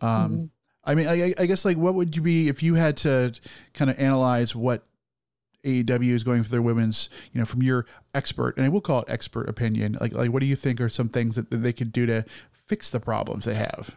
Um, 0.00 0.50
I 0.84 0.94
mean, 0.94 1.06
I, 1.06 1.32
I 1.38 1.46
guess 1.46 1.64
like 1.64 1.76
what 1.76 1.94
would 1.94 2.16
you 2.16 2.22
be 2.22 2.48
if 2.48 2.62
you 2.62 2.74
had 2.74 2.96
to 2.98 3.32
kind 3.72 3.90
of 3.90 3.98
analyze 3.98 4.54
what 4.54 4.84
AEW 5.64 6.12
is 6.12 6.24
going 6.24 6.42
for 6.42 6.50
their 6.50 6.62
women's, 6.62 7.08
you 7.32 7.40
know, 7.40 7.46
from 7.46 7.62
your 7.62 7.86
expert 8.14 8.56
and 8.56 8.66
I 8.66 8.68
will 8.68 8.80
call 8.80 9.00
it 9.00 9.06
expert 9.08 9.48
opinion. 9.48 9.96
Like, 10.00 10.12
like 10.12 10.30
what 10.30 10.40
do 10.40 10.46
you 10.46 10.56
think 10.56 10.80
are 10.80 10.88
some 10.88 11.08
things 11.08 11.36
that, 11.36 11.50
that 11.50 11.58
they 11.58 11.72
could 11.72 11.92
do 11.92 12.04
to 12.06 12.24
fix 12.52 12.90
the 12.90 13.00
problems 13.00 13.44
they 13.44 13.54
have? 13.54 13.96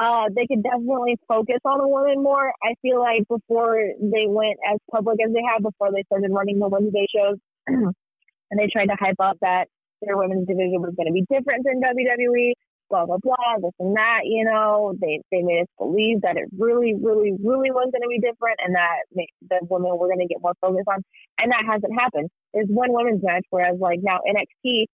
Uh, 0.00 0.30
they 0.34 0.46
could 0.46 0.62
definitely 0.62 1.18
focus 1.28 1.60
on 1.66 1.76
the 1.76 1.86
women 1.86 2.22
more. 2.22 2.54
I 2.64 2.72
feel 2.80 3.00
like 3.00 3.28
before 3.28 3.76
they 4.00 4.24
went 4.26 4.56
as 4.64 4.78
public 4.90 5.18
as 5.20 5.30
they 5.34 5.44
have, 5.44 5.60
before 5.60 5.92
they 5.92 6.04
started 6.08 6.32
running 6.32 6.58
the 6.58 6.68
Wednesday 6.68 7.04
shows, 7.14 7.36
and 7.68 8.56
they 8.56 8.66
tried 8.72 8.86
to 8.86 8.96
hype 8.98 9.20
up 9.20 9.36
that 9.42 9.68
their 10.00 10.16
women's 10.16 10.48
division 10.48 10.80
was 10.80 10.94
going 10.96 11.06
to 11.06 11.12
be 11.12 11.28
different 11.28 11.66
than 11.68 11.84
WWE, 11.84 12.52
blah 12.88 13.04
blah 13.04 13.18
blah, 13.20 13.60
this 13.60 13.76
and 13.78 13.94
that. 13.94 14.24
You 14.24 14.46
know, 14.48 14.94
they 14.98 15.20
they 15.30 15.42
made 15.42 15.68
us 15.68 15.72
believe 15.76 16.22
that 16.22 16.38
it 16.38 16.48
really, 16.56 16.96
really, 16.96 17.36
really 17.36 17.68
was 17.68 17.92
going 17.92 18.00
to 18.00 18.08
be 18.08 18.24
different, 18.24 18.56
and 18.64 18.76
that 18.76 19.04
the 19.12 19.60
women 19.68 19.92
were 19.98 20.08
going 20.08 20.24
to 20.24 20.32
get 20.32 20.40
more 20.40 20.56
focus 20.62 20.84
on, 20.88 21.04
and 21.44 21.52
that 21.52 21.68
hasn't 21.68 21.92
happened. 21.92 22.30
There's 22.54 22.72
one 22.72 22.88
women's 22.96 23.22
match, 23.22 23.44
whereas 23.50 23.76
like 23.78 24.00
now 24.00 24.20
NXT 24.24 24.88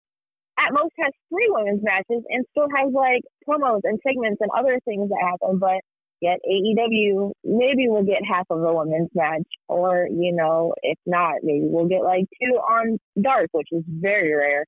at 0.60 0.74
most 0.74 0.94
has 1.00 1.12
three 1.30 1.48
women's 1.50 1.84
matches 1.84 2.24
and 2.30 2.46
still 2.52 2.68
has 2.76 2.92
like 2.94 3.22
promos 3.48 3.82
and 3.84 4.00
segments 4.06 4.42
and 4.42 4.52
other 4.58 4.80
things 4.86 5.10
that 5.10 5.20
happen, 5.22 5.60
but 5.60 5.82
yet 6.22 6.40
AEW 6.50 7.32
maybe 7.44 7.88
we'll 7.90 8.04
get 8.04 8.22
half 8.26 8.46
of 8.50 8.62
a 8.62 8.74
women's 8.74 9.10
match, 9.14 9.48
or 9.68 10.08
you 10.10 10.34
know, 10.34 10.74
if 10.82 10.98
not, 11.06 11.36
maybe 11.44 11.66
we'll 11.66 11.88
get 11.88 12.04
like 12.04 12.26
two 12.42 12.56
on 12.56 12.98
Dark, 13.22 13.48
which 13.52 13.68
is 13.72 13.84
very 13.88 14.34
rare. 14.34 14.66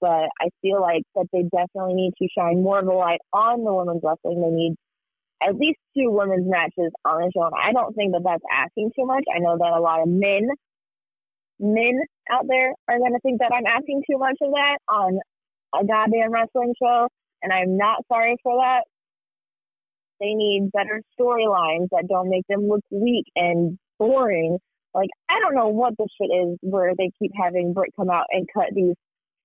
But 0.00 0.28
I 0.40 0.50
feel 0.60 0.80
like 0.80 1.02
that 1.14 1.26
they 1.32 1.42
definitely 1.42 1.94
need 1.94 2.12
to 2.18 2.28
shine 2.36 2.62
more 2.62 2.80
of 2.80 2.86
a 2.86 2.92
light 2.92 3.20
on 3.32 3.64
the 3.64 3.72
women's 3.72 4.02
wrestling. 4.04 4.42
They 4.42 4.50
need 4.50 4.74
at 5.42 5.56
least 5.56 5.78
two 5.96 6.10
women's 6.10 6.48
matches 6.48 6.92
on 7.04 7.20
the 7.20 7.30
show. 7.34 7.44
And 7.44 7.54
I 7.60 7.72
don't 7.72 7.94
think 7.94 8.12
that 8.12 8.22
that's 8.24 8.44
asking 8.52 8.90
too 8.96 9.06
much. 9.06 9.24
I 9.34 9.38
know 9.38 9.56
that 9.58 9.72
a 9.76 9.80
lot 9.80 10.02
of 10.02 10.08
men, 10.08 10.48
men 11.60 11.98
out 12.30 12.44
there 12.48 12.72
are 12.88 12.98
going 12.98 13.12
to 13.12 13.20
think 13.20 13.40
that 13.40 13.52
I'm 13.52 13.66
asking 13.66 14.02
too 14.10 14.18
much 14.18 14.36
of 14.42 14.50
that 14.52 14.78
on 14.88 15.18
a 15.74 15.84
goddamn 15.84 16.32
wrestling 16.32 16.74
show. 16.80 17.08
And 17.42 17.52
I'm 17.52 17.76
not 17.76 18.04
sorry 18.10 18.36
for 18.42 18.56
that. 18.62 18.84
They 20.20 20.34
need 20.34 20.70
better 20.72 21.02
storylines 21.18 21.88
that 21.90 22.06
don't 22.08 22.30
make 22.30 22.46
them 22.48 22.68
look 22.68 22.80
weak 22.90 23.26
and 23.36 23.78
boring. 23.98 24.58
Like, 24.94 25.10
I 25.28 25.40
don't 25.40 25.54
know 25.54 25.68
what 25.68 25.94
the 25.98 26.08
shit 26.20 26.30
is 26.30 26.58
where 26.62 26.92
they 26.96 27.10
keep 27.18 27.32
having 27.36 27.72
Britt 27.74 27.90
come 27.96 28.10
out 28.10 28.26
and 28.30 28.48
cut 28.54 28.68
these 28.72 28.94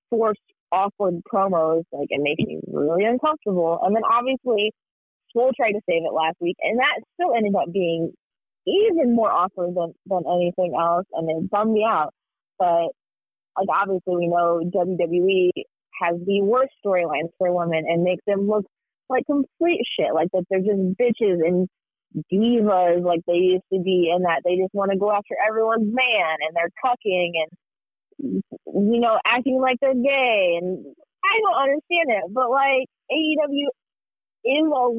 forced, 0.10 0.40
awkward 0.72 1.22
promos. 1.32 1.84
Like, 1.92 2.08
it 2.10 2.22
makes 2.22 2.48
me 2.48 2.60
really 2.72 3.04
uncomfortable. 3.04 3.80
And 3.84 3.96
then 3.96 4.04
obviously, 4.10 4.72
Swole 5.32 5.52
tried 5.56 5.74
to 5.74 5.82
save 5.90 6.04
it 6.06 6.14
last 6.14 6.38
week, 6.40 6.56
and 6.62 6.80
that 6.80 7.00
still 7.16 7.34
ended 7.36 7.56
up 7.56 7.72
being 7.74 8.14
even 8.70 9.16
more 9.16 9.32
awkward 9.32 9.76
than, 9.76 9.94
than 10.06 10.24
anything 10.28 10.74
else, 10.80 11.06
and 11.14 11.30
it 11.30 11.50
bummed 11.50 11.74
me 11.74 11.86
out. 11.88 12.14
But, 12.58 12.92
like, 13.58 13.70
obviously, 13.74 14.16
we 14.16 14.28
know 14.28 14.62
WWE 14.64 15.50
has 16.02 16.16
the 16.26 16.42
worst 16.42 16.74
storylines 16.86 17.30
for 17.38 17.54
women 17.54 17.84
and 17.88 18.04
make 18.04 18.20
them 18.26 18.48
look 18.48 18.66
like 19.10 19.26
complete 19.26 19.82
shit, 19.98 20.14
like 20.14 20.30
that 20.34 20.44
they're 20.50 20.60
just 20.60 20.80
bitches 21.00 21.46
and 21.46 21.68
divas 22.32 23.04
like 23.04 23.22
they 23.28 23.34
used 23.34 23.64
to 23.74 23.80
be, 23.82 24.12
and 24.14 24.26
that 24.26 24.42
they 24.46 24.56
just 24.56 24.74
want 24.74 24.92
to 24.92 24.98
go 24.98 25.12
after 25.12 25.36
everyone's 25.48 25.92
man 25.94 26.38
and 26.42 26.56
they're 26.56 26.70
cucking 26.86 27.32
and 27.42 28.44
you 28.68 29.00
know 29.00 29.20
acting 29.26 29.60
like 29.60 29.78
they're 29.82 29.94
gay, 29.94 30.60
and 30.62 30.86
I 31.26 31.40
don't 31.42 31.64
understand 31.64 32.10
it, 32.10 32.34
but 32.34 32.50
like 32.50 32.86
AEW 33.12 33.68
is 34.46 34.66
a 34.66 34.90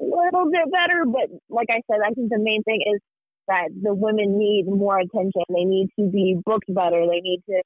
a 0.00 0.04
little 0.04 0.50
bit 0.50 0.70
better, 0.72 1.04
but 1.06 1.28
like 1.48 1.68
I 1.70 1.80
said, 1.90 2.00
I 2.04 2.10
think 2.10 2.30
the 2.30 2.38
main 2.38 2.62
thing 2.62 2.80
is 2.94 3.00
that 3.48 3.68
the 3.80 3.94
women 3.94 4.38
need 4.38 4.66
more 4.66 4.98
attention. 4.98 5.42
They 5.48 5.64
need 5.64 5.88
to 5.98 6.08
be 6.10 6.38
booked 6.44 6.72
better. 6.72 7.06
They 7.06 7.20
need 7.20 7.42
to 7.50 7.62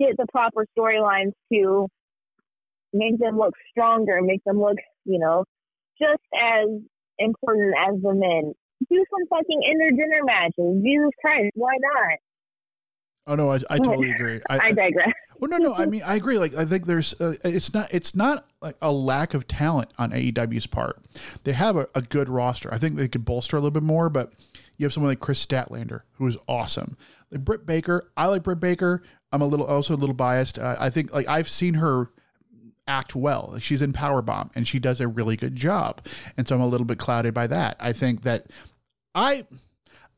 get 0.00 0.16
the 0.16 0.26
proper 0.32 0.66
storylines 0.76 1.32
to 1.52 1.88
make 2.92 3.18
them 3.18 3.38
look 3.38 3.54
stronger, 3.70 4.20
make 4.22 4.42
them 4.44 4.58
look, 4.60 4.76
you 5.04 5.18
know, 5.18 5.44
just 6.00 6.22
as 6.40 6.66
important 7.18 7.74
as 7.78 7.94
the 8.02 8.14
men. 8.14 8.52
Do 8.90 9.04
some 9.10 9.26
fucking 9.28 9.60
intergender 9.70 10.24
matches. 10.24 10.82
Jesus 10.82 11.10
Christ, 11.20 11.50
why 11.54 11.72
not? 11.80 12.18
Oh 13.30 13.36
no, 13.36 13.52
I, 13.52 13.60
I 13.70 13.78
totally 13.78 14.10
agree. 14.10 14.40
I 14.50 14.72
digress. 14.72 15.12
Well, 15.38 15.48
no, 15.48 15.58
no. 15.58 15.74
I 15.74 15.86
mean, 15.86 16.02
I 16.04 16.16
agree. 16.16 16.36
Like, 16.36 16.56
I 16.56 16.64
think 16.64 16.86
there's, 16.86 17.18
uh, 17.20 17.34
it's 17.44 17.72
not, 17.72 17.94
it's 17.94 18.14
not 18.14 18.46
like 18.60 18.74
a 18.82 18.92
lack 18.92 19.34
of 19.34 19.46
talent 19.46 19.92
on 19.98 20.10
AEW's 20.10 20.66
part. 20.66 21.00
They 21.44 21.52
have 21.52 21.76
a, 21.76 21.86
a 21.94 22.02
good 22.02 22.28
roster. 22.28 22.74
I 22.74 22.78
think 22.78 22.96
they 22.96 23.06
could 23.06 23.24
bolster 23.24 23.56
a 23.56 23.60
little 23.60 23.70
bit 23.70 23.84
more, 23.84 24.10
but 24.10 24.32
you 24.76 24.84
have 24.84 24.92
someone 24.92 25.12
like 25.12 25.20
Kris 25.20 25.46
Statlander, 25.46 26.00
who 26.14 26.26
is 26.26 26.36
awesome. 26.48 26.96
Like 27.30 27.44
Britt 27.44 27.66
Baker, 27.66 28.10
I 28.16 28.26
like 28.26 28.42
Britt 28.42 28.58
Baker. 28.58 29.02
I'm 29.32 29.42
a 29.42 29.46
little, 29.46 29.64
also 29.64 29.94
a 29.94 29.96
little 29.96 30.14
biased. 30.14 30.58
Uh, 30.58 30.74
I 30.80 30.90
think, 30.90 31.14
like, 31.14 31.28
I've 31.28 31.48
seen 31.48 31.74
her 31.74 32.10
act 32.88 33.14
well. 33.14 33.50
Like, 33.52 33.62
she's 33.62 33.80
in 33.80 33.92
Powerbomb, 33.92 34.50
and 34.56 34.66
she 34.66 34.80
does 34.80 35.00
a 35.00 35.06
really 35.06 35.36
good 35.36 35.54
job. 35.54 36.04
And 36.36 36.48
so 36.48 36.56
I'm 36.56 36.60
a 36.60 36.66
little 36.66 36.84
bit 36.84 36.98
clouded 36.98 37.32
by 37.32 37.46
that. 37.46 37.76
I 37.78 37.92
think 37.92 38.22
that 38.22 38.48
I, 39.14 39.46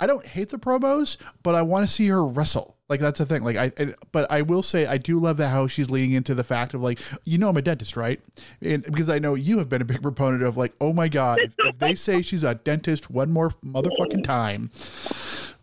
I 0.00 0.06
don't 0.06 0.24
hate 0.24 0.48
the 0.48 0.58
promos, 0.58 1.18
but 1.42 1.54
I 1.54 1.60
want 1.60 1.86
to 1.86 1.92
see 1.92 2.08
her 2.08 2.24
wrestle. 2.24 2.78
Like 2.92 3.00
that's 3.00 3.18
the 3.18 3.24
thing. 3.24 3.42
Like 3.42 3.56
I, 3.56 3.72
I- 3.82 3.94
but 4.12 4.30
I 4.30 4.42
will 4.42 4.62
say 4.62 4.84
I 4.84 4.98
do 4.98 5.18
love 5.18 5.38
that 5.38 5.48
how 5.48 5.66
she's 5.66 5.88
leaning 5.90 6.12
into 6.12 6.34
the 6.34 6.44
fact 6.44 6.74
of 6.74 6.82
like, 6.82 7.00
you 7.24 7.38
know, 7.38 7.48
I'm 7.48 7.56
a 7.56 7.62
dentist, 7.62 7.96
right? 7.96 8.20
And 8.60 8.84
because 8.84 9.08
I 9.08 9.18
know 9.18 9.34
you 9.34 9.56
have 9.58 9.70
been 9.70 9.80
a 9.80 9.84
big 9.86 10.02
proponent 10.08 10.42
of 10.42 10.58
like, 10.58 10.74
oh 10.78 10.92
my 10.92 11.08
god, 11.08 11.38
if, 11.40 11.52
if 11.60 11.78
they 11.78 11.94
say 11.94 12.20
she's 12.20 12.42
a 12.42 12.54
dentist 12.56 13.10
one 13.10 13.32
more 13.32 13.50
motherfucking 13.64 14.24
time, 14.24 14.70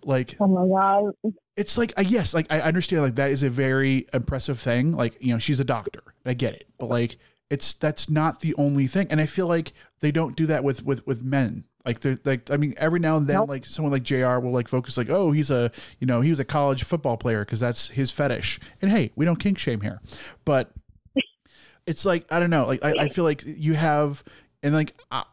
like 0.03 0.35
Oh 0.39 0.47
my 0.47 0.67
god. 0.67 1.13
it's 1.55 1.77
like 1.77 1.93
uh, 1.97 2.03
yes, 2.05 2.33
like 2.33 2.47
I 2.49 2.61
understand 2.61 3.03
like 3.03 3.15
that 3.15 3.29
is 3.29 3.43
a 3.43 3.49
very 3.51 4.07
impressive 4.13 4.59
thing. 4.59 4.93
Like 4.93 5.15
you 5.23 5.31
know, 5.33 5.39
she's 5.39 5.59
a 5.59 5.65
doctor. 5.65 6.01
I 6.25 6.33
get 6.33 6.53
it, 6.55 6.67
but 6.79 6.87
like 6.89 7.17
it's 7.51 7.73
that's 7.73 8.09
not 8.09 8.41
the 8.41 8.55
only 8.55 8.87
thing. 8.87 9.07
And 9.09 9.19
I 9.21 9.25
feel 9.25 9.47
like 9.47 9.73
they 9.99 10.11
don't 10.11 10.35
do 10.35 10.45
that 10.47 10.63
with 10.63 10.83
with 10.83 11.05
with 11.05 11.23
men. 11.23 11.65
Like 11.85 12.01
they're 12.01 12.17
like 12.25 12.51
I 12.51 12.57
mean, 12.57 12.73
every 12.77 12.99
now 12.99 13.17
and 13.17 13.27
then, 13.27 13.37
Nope. 13.37 13.49
like 13.49 13.65
someone 13.65 13.91
like 13.91 14.03
Jr. 14.03 14.39
will 14.39 14.51
like 14.51 14.67
focus 14.67 14.97
like, 14.97 15.09
oh, 15.09 15.31
he's 15.31 15.49
a 15.49 15.71
you 15.99 16.07
know 16.07 16.21
he 16.21 16.29
was 16.29 16.39
a 16.39 16.45
college 16.45 16.83
football 16.83 17.17
player 17.17 17.39
because 17.45 17.59
that's 17.59 17.89
his 17.89 18.11
fetish. 18.11 18.59
And 18.81 18.91
hey, 18.91 19.11
we 19.15 19.25
don't 19.25 19.39
kink 19.39 19.57
shame 19.57 19.81
here, 19.81 20.01
but 20.45 20.71
it's 21.87 22.05
like 22.05 22.25
I 22.31 22.39
don't 22.39 22.49
know. 22.49 22.65
Like 22.65 22.83
I, 22.83 22.93
I 23.03 23.09
feel 23.09 23.23
like 23.23 23.43
you 23.45 23.73
have 23.73 24.23
and 24.61 24.73
like. 24.73 24.95
Uh, 25.11 25.23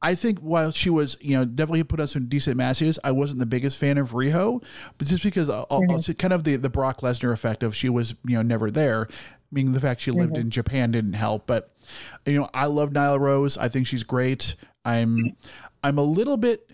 I 0.00 0.14
think 0.14 0.38
while 0.38 0.70
she 0.70 0.90
was, 0.90 1.16
you 1.20 1.36
know, 1.36 1.44
definitely 1.44 1.82
put 1.82 1.98
on 1.98 2.06
some 2.06 2.28
decent 2.28 2.56
matches, 2.56 3.00
I 3.02 3.10
wasn't 3.10 3.40
the 3.40 3.46
biggest 3.46 3.78
fan 3.78 3.98
of 3.98 4.12
Riho, 4.12 4.62
but 4.96 5.08
just 5.08 5.24
because 5.24 5.48
uh, 5.48 5.62
uh, 5.62 5.80
it's 5.88 6.12
kind 6.14 6.32
of 6.32 6.44
the 6.44 6.54
the 6.54 6.70
Brock 6.70 7.00
Lesnar 7.00 7.32
effect 7.32 7.64
of 7.64 7.74
she 7.74 7.88
was, 7.88 8.14
you 8.24 8.36
know, 8.36 8.42
never 8.42 8.70
there, 8.70 9.08
meaning 9.50 9.72
the 9.72 9.80
fact 9.80 10.00
she 10.00 10.12
lived 10.12 10.36
in 10.36 10.50
Japan 10.50 10.92
didn't 10.92 11.14
help. 11.14 11.48
But 11.48 11.74
you 12.26 12.38
know, 12.38 12.48
I 12.54 12.66
love 12.66 12.90
Nyla 12.90 13.18
Rose. 13.18 13.58
I 13.58 13.68
think 13.68 13.88
she's 13.88 14.04
great. 14.04 14.54
I'm 14.88 15.36
I'm 15.82 15.98
a 15.98 16.02
little 16.02 16.36
bit. 16.36 16.70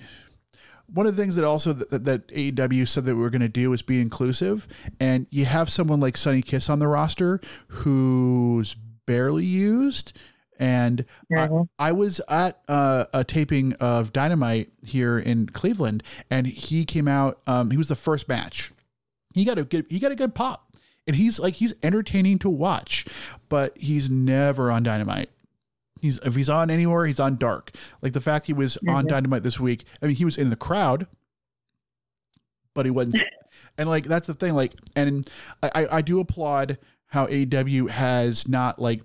One 0.92 1.06
of 1.06 1.16
the 1.16 1.22
things 1.22 1.36
that 1.36 1.44
also 1.44 1.72
that, 1.72 2.04
that 2.04 2.28
AEW 2.28 2.86
said 2.86 3.04
that 3.06 3.16
we 3.16 3.20
were 3.20 3.30
going 3.30 3.40
to 3.40 3.48
do 3.48 3.72
is 3.72 3.82
be 3.82 4.00
inclusive, 4.00 4.68
and 5.00 5.26
you 5.30 5.44
have 5.46 5.70
someone 5.70 6.00
like 6.00 6.16
Sonny 6.16 6.42
Kiss 6.42 6.68
on 6.68 6.78
the 6.78 6.88
roster 6.88 7.40
who's 7.68 8.74
barely 9.06 9.44
used. 9.44 10.12
And 10.56 11.04
I, 11.78 11.88
I 11.88 11.92
was 11.92 12.20
at 12.28 12.60
uh, 12.68 13.06
a 13.12 13.24
taping 13.24 13.72
of 13.74 14.12
Dynamite 14.12 14.70
here 14.84 15.18
in 15.18 15.48
Cleveland, 15.48 16.04
and 16.30 16.46
he 16.46 16.84
came 16.84 17.08
out. 17.08 17.40
Um, 17.48 17.72
he 17.72 17.76
was 17.76 17.88
the 17.88 17.96
first 17.96 18.28
match. 18.28 18.72
He 19.32 19.44
got 19.44 19.58
a 19.58 19.64
good. 19.64 19.86
He 19.88 19.98
got 19.98 20.12
a 20.12 20.16
good 20.16 20.32
pop, 20.32 20.76
and 21.08 21.16
he's 21.16 21.40
like 21.40 21.54
he's 21.54 21.74
entertaining 21.82 22.38
to 22.40 22.48
watch, 22.48 23.04
but 23.48 23.76
he's 23.76 24.08
never 24.08 24.70
on 24.70 24.84
Dynamite. 24.84 25.30
He's 26.04 26.18
if 26.18 26.36
he's 26.36 26.50
on 26.50 26.70
anywhere, 26.70 27.06
he's 27.06 27.18
on 27.18 27.36
Dark. 27.36 27.70
Like 28.02 28.12
the 28.12 28.20
fact 28.20 28.44
he 28.44 28.52
was 28.52 28.76
on 28.76 28.84
mm-hmm. 28.84 29.06
Dynamite 29.06 29.42
this 29.42 29.58
week. 29.58 29.86
I 30.02 30.06
mean, 30.06 30.16
he 30.16 30.26
was 30.26 30.36
in 30.36 30.50
the 30.50 30.56
crowd, 30.56 31.06
but 32.74 32.84
he 32.84 32.90
wasn't. 32.90 33.22
and 33.78 33.88
like 33.88 34.04
that's 34.04 34.26
the 34.26 34.34
thing. 34.34 34.52
Like, 34.52 34.74
and 34.94 35.26
I 35.62 35.70
I- 35.74 35.96
I 35.96 36.02
do 36.02 36.20
applaud 36.20 36.76
how 37.06 37.26
AEW 37.26 37.88
has 37.88 38.46
not 38.46 38.78
like 38.78 39.00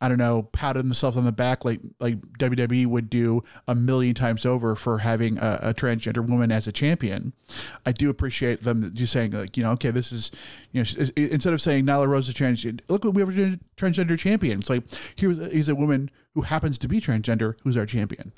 I 0.00 0.08
don't 0.08 0.18
know, 0.18 0.44
patted 0.44 0.84
themselves 0.84 1.16
on 1.16 1.24
the 1.24 1.32
back 1.32 1.64
like 1.64 1.80
like 1.98 2.20
WWE 2.38 2.86
would 2.86 3.10
do 3.10 3.44
a 3.68 3.74
million 3.74 4.14
times 4.14 4.46
over 4.46 4.74
for 4.74 4.98
having 4.98 5.38
a, 5.38 5.58
a 5.62 5.74
transgender 5.74 6.26
woman 6.26 6.50
as 6.50 6.66
a 6.66 6.72
champion. 6.72 7.34
I 7.84 7.92
do 7.92 8.08
appreciate 8.08 8.60
them 8.60 8.90
just 8.94 9.12
saying 9.12 9.32
like, 9.32 9.56
you 9.56 9.62
know, 9.62 9.72
okay, 9.72 9.90
this 9.90 10.10
is, 10.10 10.30
you 10.72 10.82
know, 10.82 10.88
instead 11.16 11.52
of 11.52 11.60
saying 11.60 11.84
Nyla 11.84 12.08
Rose 12.08 12.28
is 12.28 12.34
transgender, 12.34 12.80
look, 12.88 13.04
what 13.04 13.14
we 13.14 13.20
have 13.20 13.28
a 13.28 13.58
transgender 13.76 14.18
champion. 14.18 14.60
It's 14.60 14.70
like 14.70 14.84
here 15.16 15.30
is 15.30 15.68
a 15.68 15.74
woman 15.74 16.10
who 16.34 16.42
happens 16.42 16.78
to 16.78 16.88
be 16.88 17.00
transgender 17.00 17.56
who's 17.62 17.76
our 17.76 17.86
champion. 17.86 18.32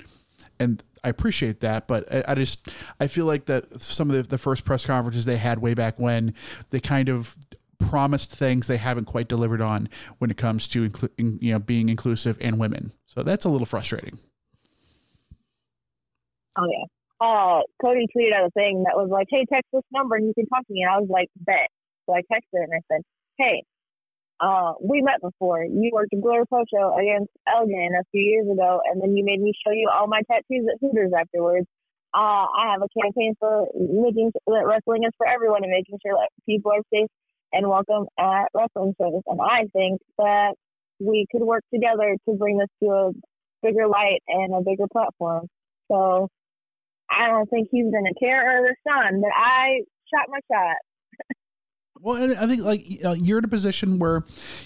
And 0.59 0.83
I 1.03 1.09
appreciate 1.09 1.61
that, 1.61 1.87
but 1.87 2.11
I, 2.11 2.23
I 2.29 2.35
just 2.35 2.67
I 2.99 3.07
feel 3.07 3.25
like 3.25 3.45
that 3.45 3.81
some 3.81 4.09
of 4.09 4.15
the, 4.15 4.23
the 4.23 4.37
first 4.37 4.65
press 4.65 4.85
conferences 4.85 5.25
they 5.25 5.37
had 5.37 5.59
way 5.59 5.73
back 5.73 5.99
when 5.99 6.33
they 6.69 6.79
kind 6.79 7.09
of 7.09 7.35
promised 7.89 8.31
things 8.31 8.67
they 8.67 8.77
haven't 8.77 9.05
quite 9.05 9.27
delivered 9.27 9.61
on 9.61 9.89
when 10.19 10.31
it 10.31 10.37
comes 10.37 10.67
to 10.69 10.87
inclu- 10.87 11.11
in, 11.17 11.37
you 11.41 11.53
know 11.53 11.59
being 11.59 11.89
inclusive 11.89 12.37
and 12.41 12.59
women. 12.59 12.91
So 13.05 13.23
that's 13.23 13.45
a 13.45 13.49
little 13.49 13.65
frustrating. 13.65 14.19
Oh 16.57 16.67
yeah. 16.69 16.85
Uh, 17.19 17.61
Cody 17.81 18.05
tweeted 18.15 18.33
out 18.33 18.47
a 18.47 18.51
thing 18.51 18.83
that 18.83 18.95
was 18.95 19.09
like, 19.09 19.27
"Hey, 19.29 19.45
text 19.51 19.69
this 19.71 19.83
number 19.91 20.15
and 20.15 20.27
you 20.27 20.33
can 20.33 20.45
talk 20.47 20.65
to 20.67 20.73
me." 20.73 20.81
And 20.83 20.91
I 20.91 20.99
was 20.99 21.09
like, 21.09 21.29
"Bet." 21.37 21.69
So 22.05 22.15
I 22.15 22.21
texted 22.21 22.63
and 22.63 22.73
I 22.73 22.81
said, 22.91 23.01
"Hey, 23.37 23.63
uh, 24.39 24.73
we 24.81 25.01
met 25.01 25.21
before. 25.21 25.63
You 25.63 25.91
worked 25.93 26.13
a 26.13 26.17
Glitter 26.17 26.45
Pro 26.49 26.63
show 26.67 26.97
against 26.99 27.31
Elgin 27.47 27.91
a 27.95 28.03
few 28.11 28.21
years 28.21 28.47
ago, 28.51 28.81
and 28.85 29.01
then 29.01 29.15
you 29.15 29.23
made 29.23 29.39
me 29.39 29.53
show 29.65 29.71
you 29.71 29.89
all 29.93 30.07
my 30.07 30.21
tattoos 30.29 30.67
at 30.67 30.79
Hooters 30.81 31.11
afterwards. 31.17 31.65
Uh, 32.13 32.45
I 32.45 32.73
have 32.73 32.81
a 32.81 33.01
campaign 33.01 33.33
for 33.39 33.67
making 33.73 34.31
that 34.47 34.65
wrestling 34.67 35.03
is 35.03 35.13
for 35.17 35.27
everyone 35.27 35.63
and 35.63 35.71
making 35.71 35.97
sure 36.05 36.13
that 36.13 36.29
people 36.45 36.71
are 36.71 36.83
safe 36.93 37.09
and 37.53 37.69
welcome 37.69 38.05
at 38.19 38.47
wrestling 38.53 38.93
shows. 38.99 39.21
And 39.27 39.39
I 39.41 39.67
think 39.71 40.01
that 40.17 40.55
we 40.99 41.25
could 41.31 41.43
work 41.43 41.63
together 41.73 42.15
to 42.27 42.35
bring 42.35 42.57
this 42.57 42.69
to 42.81 42.89
a 42.89 43.11
bigger 43.61 43.87
light 43.87 44.21
and 44.27 44.53
a 44.53 44.61
bigger 44.61 44.87
platform. 44.91 45.47
So 45.91 46.27
I 47.09 47.27
don't 47.27 47.49
think 47.49 47.69
he's 47.71 47.91
going 47.91 48.05
to 48.05 48.19
care 48.19 48.59
or 48.59 48.63
respond, 48.63 49.21
but 49.21 49.31
I 49.35 49.81
shot 50.13 50.27
my 50.29 50.39
shot. 50.51 50.75
Well, 51.99 52.33
I 52.37 52.47
think 52.47 52.63
like 52.63 52.85
uh, 53.05 53.13
you're 53.13 53.37
in 53.37 53.45
a 53.45 53.49
position 53.49 53.97
where 53.97 54.23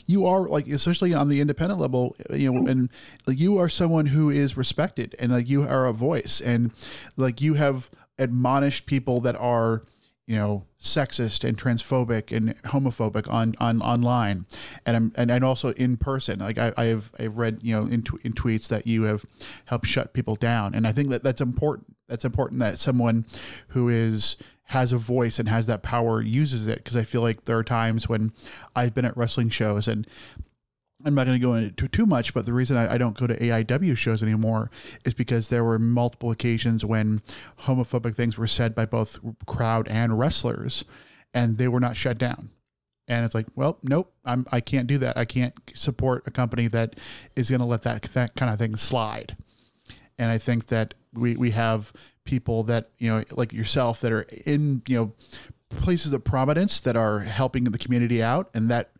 you 0.07 0.25
are 0.25 0.47
like, 0.47 0.67
especially 0.67 1.13
on 1.13 1.29
the 1.29 1.39
independent 1.39 1.79
level, 1.79 2.15
you 2.31 2.51
know, 2.51 2.65
and 2.65 2.89
like, 3.27 3.39
you 3.39 3.59
are 3.59 3.69
someone 3.69 4.07
who 4.07 4.31
is 4.31 4.57
respected 4.57 5.15
and 5.19 5.31
like 5.31 5.47
you 5.47 5.61
are 5.61 5.85
a 5.85 5.93
voice 5.93 6.41
and 6.41 6.71
like 7.15 7.39
you 7.39 7.53
have 7.53 7.91
admonished 8.17 8.87
people 8.87 9.21
that 9.21 9.35
are 9.35 9.83
you 10.27 10.35
know 10.35 10.65
sexist 10.79 11.47
and 11.47 11.57
transphobic 11.57 12.35
and 12.35 12.61
homophobic 12.63 13.31
on 13.31 13.55
on 13.59 13.81
online 13.81 14.45
and 14.85 14.95
I'm 14.95 15.11
and, 15.15 15.31
and 15.31 15.43
also 15.43 15.71
in 15.73 15.97
person. 15.97 16.39
Like 16.39 16.57
I, 16.57 16.73
I 16.77 16.85
have 16.85 17.11
I've 17.17 17.37
read 17.37 17.59
you 17.63 17.73
know 17.73 17.83
in, 17.83 18.03
in 18.23 18.33
tweets 18.33 18.67
that 18.67 18.85
you 18.85 19.03
have 19.03 19.25
helped 19.65 19.87
shut 19.87 20.13
people 20.13 20.35
down. 20.35 20.75
And 20.75 20.85
I 20.85 20.91
think 20.91 21.09
that 21.09 21.23
that's 21.23 21.41
important. 21.41 21.95
That's 22.07 22.25
important 22.25 22.59
that 22.59 22.77
someone 22.77 23.25
who 23.69 23.89
is 23.89 24.35
has 24.65 24.91
a 24.91 24.97
voice 24.97 25.39
and 25.39 25.47
has 25.47 25.65
that 25.67 25.81
power 25.81 26.21
uses 26.21 26.67
it. 26.67 26.77
Because 26.77 26.97
I 26.97 27.03
feel 27.03 27.21
like 27.21 27.45
there 27.45 27.57
are 27.57 27.63
times 27.63 28.09
when 28.09 28.33
I've 28.75 28.93
been 28.93 29.05
at 29.05 29.15
wrestling 29.15 29.49
shows 29.49 29.87
and 29.87 30.05
I'm 31.05 31.13
not 31.13 31.27
going 31.27 31.39
to 31.39 31.45
go 31.45 31.53
into 31.53 31.87
too 31.87 32.05
much, 32.05 32.33
but 32.33 32.45
the 32.45 32.53
reason 32.53 32.75
I, 32.75 32.93
I, 32.93 32.97
don't 32.97 33.17
go 33.17 33.27
to 33.27 33.37
AIW 33.37 33.95
shows 33.95 34.23
anymore 34.23 34.71
is 35.05 35.13
because 35.13 35.49
there 35.49 35.63
were 35.63 35.77
multiple 35.77 36.31
occasions 36.31 36.83
when 36.83 37.21
homophobic 37.61 38.15
things 38.15 38.37
were 38.37 38.47
said 38.47 38.73
by 38.73 38.85
both 38.85 39.19
crowd 39.45 39.87
and 39.87 40.17
wrestlers, 40.17 40.85
and 41.33 41.57
they 41.57 41.67
were 41.67 41.79
not 41.79 41.97
shut 41.97 42.17
down. 42.17 42.49
And 43.07 43.25
it's 43.25 43.35
like, 43.35 43.45
well, 43.55 43.77
nope, 43.83 44.11
I'm 44.25 44.45
I 44.51 44.59
can't 44.59 44.87
do 44.87 44.97
that. 44.97 45.17
I 45.17 45.23
can't 45.23 45.53
support 45.73 46.23
a 46.25 46.31
company 46.31 46.67
that 46.67 46.95
is 47.35 47.49
going 47.49 47.61
to 47.61 47.65
let 47.65 47.83
that 47.83 48.01
that 48.01 48.35
kind 48.35 48.51
of 48.51 48.59
thing 48.59 48.75
slide. 48.75 49.37
And 50.19 50.29
I 50.31 50.37
think 50.37 50.67
that 50.67 50.93
we 51.13 51.35
we 51.35 51.51
have 51.51 51.93
people 52.25 52.63
that 52.63 52.89
you 52.97 53.09
know 53.09 53.23
like 53.31 53.53
yourself 53.53 54.01
that 54.01 54.11
are 54.11 54.23
in 54.45 54.81
you 54.87 54.97
know 54.97 55.13
places 55.69 56.11
of 56.13 56.23
prominence 56.23 56.79
that 56.81 56.95
are 56.95 57.19
helping 57.19 57.63
the 57.65 57.77
community 57.77 58.21
out 58.21 58.49
and 58.53 58.69
that 58.69 58.91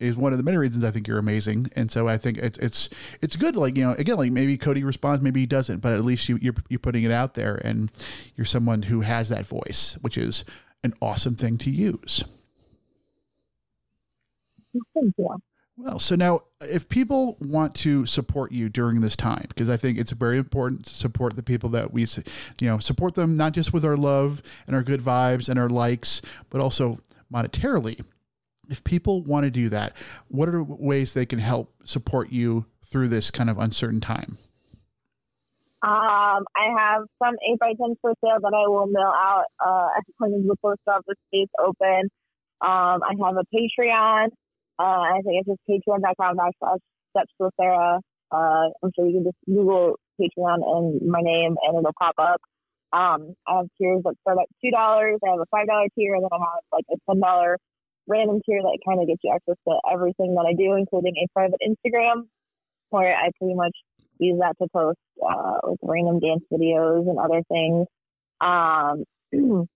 is 0.00 0.16
one 0.16 0.32
of 0.32 0.38
the 0.38 0.44
many 0.44 0.56
reasons 0.56 0.84
I 0.84 0.90
think 0.90 1.06
you're 1.06 1.18
amazing. 1.18 1.70
And 1.76 1.90
so 1.90 2.08
I 2.08 2.18
think 2.18 2.38
it's 2.38 2.58
it's 2.58 2.88
it's 3.20 3.36
good. 3.36 3.54
Like 3.54 3.76
you 3.76 3.84
know, 3.84 3.92
again, 3.92 4.16
like 4.16 4.32
maybe 4.32 4.56
Cody 4.56 4.82
responds, 4.82 5.22
maybe 5.22 5.40
he 5.40 5.46
doesn't, 5.46 5.78
but 5.78 5.92
at 5.92 6.04
least 6.04 6.28
you 6.28 6.38
you're 6.40 6.54
you're 6.68 6.80
putting 6.80 7.04
it 7.04 7.12
out 7.12 7.34
there, 7.34 7.56
and 7.56 7.92
you're 8.34 8.44
someone 8.44 8.82
who 8.82 9.02
has 9.02 9.28
that 9.28 9.46
voice, 9.46 9.96
which 10.00 10.18
is 10.18 10.44
an 10.82 10.94
awesome 11.00 11.34
thing 11.34 11.58
to 11.58 11.70
use. 11.70 12.24
Thank 14.94 15.14
you. 15.18 15.36
Well, 15.76 15.98
so 15.98 16.14
now 16.14 16.42
if 16.60 16.90
people 16.90 17.38
want 17.40 17.74
to 17.76 18.04
support 18.04 18.52
you 18.52 18.68
during 18.68 19.00
this 19.00 19.16
time, 19.16 19.46
because 19.48 19.70
I 19.70 19.78
think 19.78 19.98
it's 19.98 20.10
very 20.10 20.36
important 20.36 20.84
to 20.86 20.94
support 20.94 21.36
the 21.36 21.42
people 21.42 21.70
that 21.70 21.90
we, 21.90 22.02
you 22.60 22.68
know, 22.68 22.78
support 22.78 23.14
them 23.14 23.34
not 23.34 23.52
just 23.52 23.72
with 23.72 23.84
our 23.84 23.96
love 23.96 24.42
and 24.66 24.76
our 24.76 24.82
good 24.82 25.00
vibes 25.00 25.48
and 25.48 25.58
our 25.58 25.70
likes, 25.70 26.20
but 26.50 26.60
also 26.60 27.00
monetarily 27.32 28.04
if 28.70 28.84
people 28.84 29.22
want 29.22 29.44
to 29.44 29.50
do 29.50 29.68
that, 29.68 29.96
what 30.28 30.48
are 30.48 30.62
ways 30.62 31.12
they 31.12 31.26
can 31.26 31.40
help 31.40 31.74
support 31.84 32.30
you 32.30 32.66
through 32.84 33.08
this 33.08 33.30
kind 33.30 33.50
of 33.50 33.58
uncertain 33.58 34.00
time? 34.00 34.38
Um, 35.82 36.44
I 36.54 36.76
have 36.76 37.02
some 37.22 37.34
8 37.52 37.58
by 37.58 37.72
10 37.72 37.96
for 38.02 38.12
sale 38.22 38.38
that 38.40 38.52
I 38.52 38.68
will 38.68 38.86
mail 38.86 39.12
out 39.16 39.44
uh, 39.64 39.88
at 39.96 40.04
the 40.06 40.12
point 40.20 40.34
of 40.34 40.42
the 40.44 40.56
post 40.62 40.80
office 40.86 41.16
stays 41.28 41.48
open. 41.58 42.10
Um, 42.60 43.00
I 43.00 43.14
have 43.24 43.36
a 43.36 43.44
Patreon. 43.48 44.28
Uh, 44.78 44.82
I 44.82 45.20
think 45.24 45.40
it's 45.40 45.48
just 45.48 45.60
patreon.com 45.68 46.36
backslash 46.36 46.78
steps 47.16 47.32
with 47.38 47.52
Sarah. 47.58 48.00
Uh, 48.30 48.68
I'm 48.82 48.90
sure 48.94 49.06
you 49.06 49.14
can 49.14 49.24
just 49.24 49.36
Google 49.46 49.98
Patreon 50.20 50.60
and 50.62 51.08
my 51.08 51.20
name 51.22 51.56
and 51.62 51.78
it'll 51.78 51.92
pop 51.98 52.14
up. 52.18 52.40
Um, 52.92 53.34
I 53.46 53.58
have 53.58 53.66
tiers 53.78 54.02
that 54.04 54.14
start 54.20 54.38
at 54.38 54.48
$2. 54.62 54.74
I 54.76 55.30
have 55.30 55.40
a 55.40 55.46
$5 55.54 55.88
tier 55.96 56.14
and 56.14 56.24
then 56.24 56.30
I 56.32 56.38
have 56.38 56.64
like 56.72 56.84
a 56.92 57.10
$10 57.10 57.56
random 58.06 58.40
tier 58.44 58.62
that 58.62 58.78
kind 58.86 59.00
of 59.00 59.06
gets 59.06 59.20
you 59.22 59.32
access 59.34 59.56
to 59.68 59.74
everything 59.92 60.34
that 60.34 60.46
I 60.46 60.54
do, 60.54 60.74
including 60.74 61.14
a 61.16 61.28
private 61.32 61.60
Instagram 61.66 62.26
where 62.90 63.16
I 63.16 63.30
pretty 63.38 63.54
much 63.54 63.76
use 64.18 64.38
that 64.40 64.56
to 64.60 64.68
post 64.72 64.98
uh, 65.22 65.58
like 65.64 65.78
random 65.82 66.20
dance 66.20 66.44
videos 66.52 67.08
and 67.08 67.18
other 67.18 67.42
things. 67.48 67.86
Um, 68.40 69.04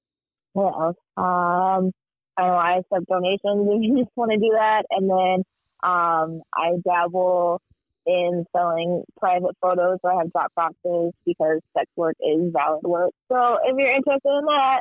what 0.53 0.73
else? 0.73 0.97
Um, 1.17 1.93
I 2.37 2.47
know. 2.49 2.55
I 2.55 2.79
accept 2.79 3.07
donations 3.09 3.69
if 3.71 3.83
you 3.83 3.99
just 3.99 4.11
want 4.17 4.33
to 4.33 4.39
do 4.39 4.51
that, 4.55 4.85
and 4.91 5.09
then 5.09 5.45
um, 5.83 6.43
I 6.55 6.73
dabble 6.85 7.61
in 8.07 8.45
selling 8.55 9.03
private 9.19 9.57
photos 9.61 9.99
where 10.03 10.15
I 10.15 10.19
have 10.19 10.33
drop 10.33 10.53
boxes 10.55 11.13
because 11.25 11.61
sex 11.77 11.87
work 11.97 12.17
is 12.21 12.53
valid 12.53 12.83
work. 12.83 13.13
So 13.31 13.59
if 13.65 13.77
you're 13.79 13.95
interested 13.95 14.21
in 14.25 14.45
that, 14.47 14.81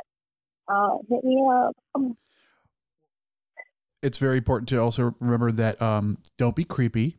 uh, 0.68 0.98
hit 1.08 1.24
me 1.24 1.42
up 1.48 1.76
it's 4.04 4.18
very 4.18 4.36
important 4.36 4.68
to 4.68 4.78
also 4.78 5.14
remember 5.18 5.50
that 5.52 5.80
um, 5.80 6.18
don't 6.36 6.54
be 6.54 6.64
creepy. 6.64 7.18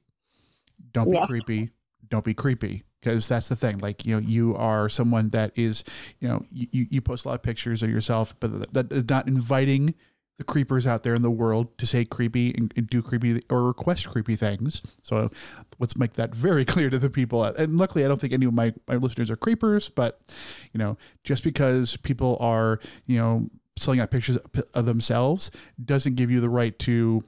Don't 0.93 1.09
be 1.09 1.17
yeah. 1.17 1.25
creepy. 1.25 1.71
Don't 2.09 2.23
be 2.23 2.33
creepy 2.33 2.83
because 3.01 3.27
that's 3.27 3.49
the 3.49 3.55
thing. 3.55 3.79
Like, 3.79 4.05
you 4.05 4.15
know, 4.15 4.21
you 4.25 4.55
are 4.55 4.87
someone 4.87 5.29
that 5.29 5.57
is, 5.57 5.83
you 6.19 6.27
know, 6.27 6.45
you, 6.51 6.87
you 6.89 7.01
post 7.01 7.25
a 7.25 7.29
lot 7.29 7.35
of 7.35 7.43
pictures 7.43 7.81
of 7.81 7.89
yourself, 7.89 8.35
but 8.39 8.73
that 8.73 8.91
is 8.91 9.09
not 9.09 9.27
inviting 9.27 9.95
the 10.37 10.43
creepers 10.43 10.85
out 10.85 11.03
there 11.03 11.15
in 11.15 11.21
the 11.21 11.31
world 11.31 11.77
to 11.77 11.85
say 11.85 12.03
creepy 12.03 12.53
and, 12.53 12.73
and, 12.75 12.87
do 12.87 13.01
creepy 13.01 13.41
or 13.49 13.63
request 13.63 14.09
creepy 14.09 14.35
things. 14.35 14.81
So 15.01 15.31
let's 15.79 15.95
make 15.95 16.13
that 16.13 16.35
very 16.35 16.65
clear 16.73 16.89
to 16.89 16.99
the 16.99 17.09
people. 17.09 17.43
And 17.43 17.77
luckily, 17.77 18.03
I 18.03 18.07
don't 18.09 18.19
think 18.19 18.33
any 18.33 18.45
of 18.45 18.53
my, 18.53 18.73
my 18.87 18.95
listeners 18.95 19.31
are 19.31 19.37
creepers, 19.37 19.89
but, 19.89 20.19
you 20.73 20.77
know, 20.77 20.97
just 21.23 21.43
because 21.43 21.95
people 21.97 22.37
are, 22.41 22.79
you 23.05 23.17
know, 23.17 23.49
selling 23.77 23.99
out 23.99 24.11
pictures 24.11 24.37
of 24.73 24.85
themselves 24.85 25.51
doesn't 25.83 26.15
give 26.15 26.31
you 26.31 26.39
the 26.39 26.49
right 26.49 26.77
to, 26.79 27.23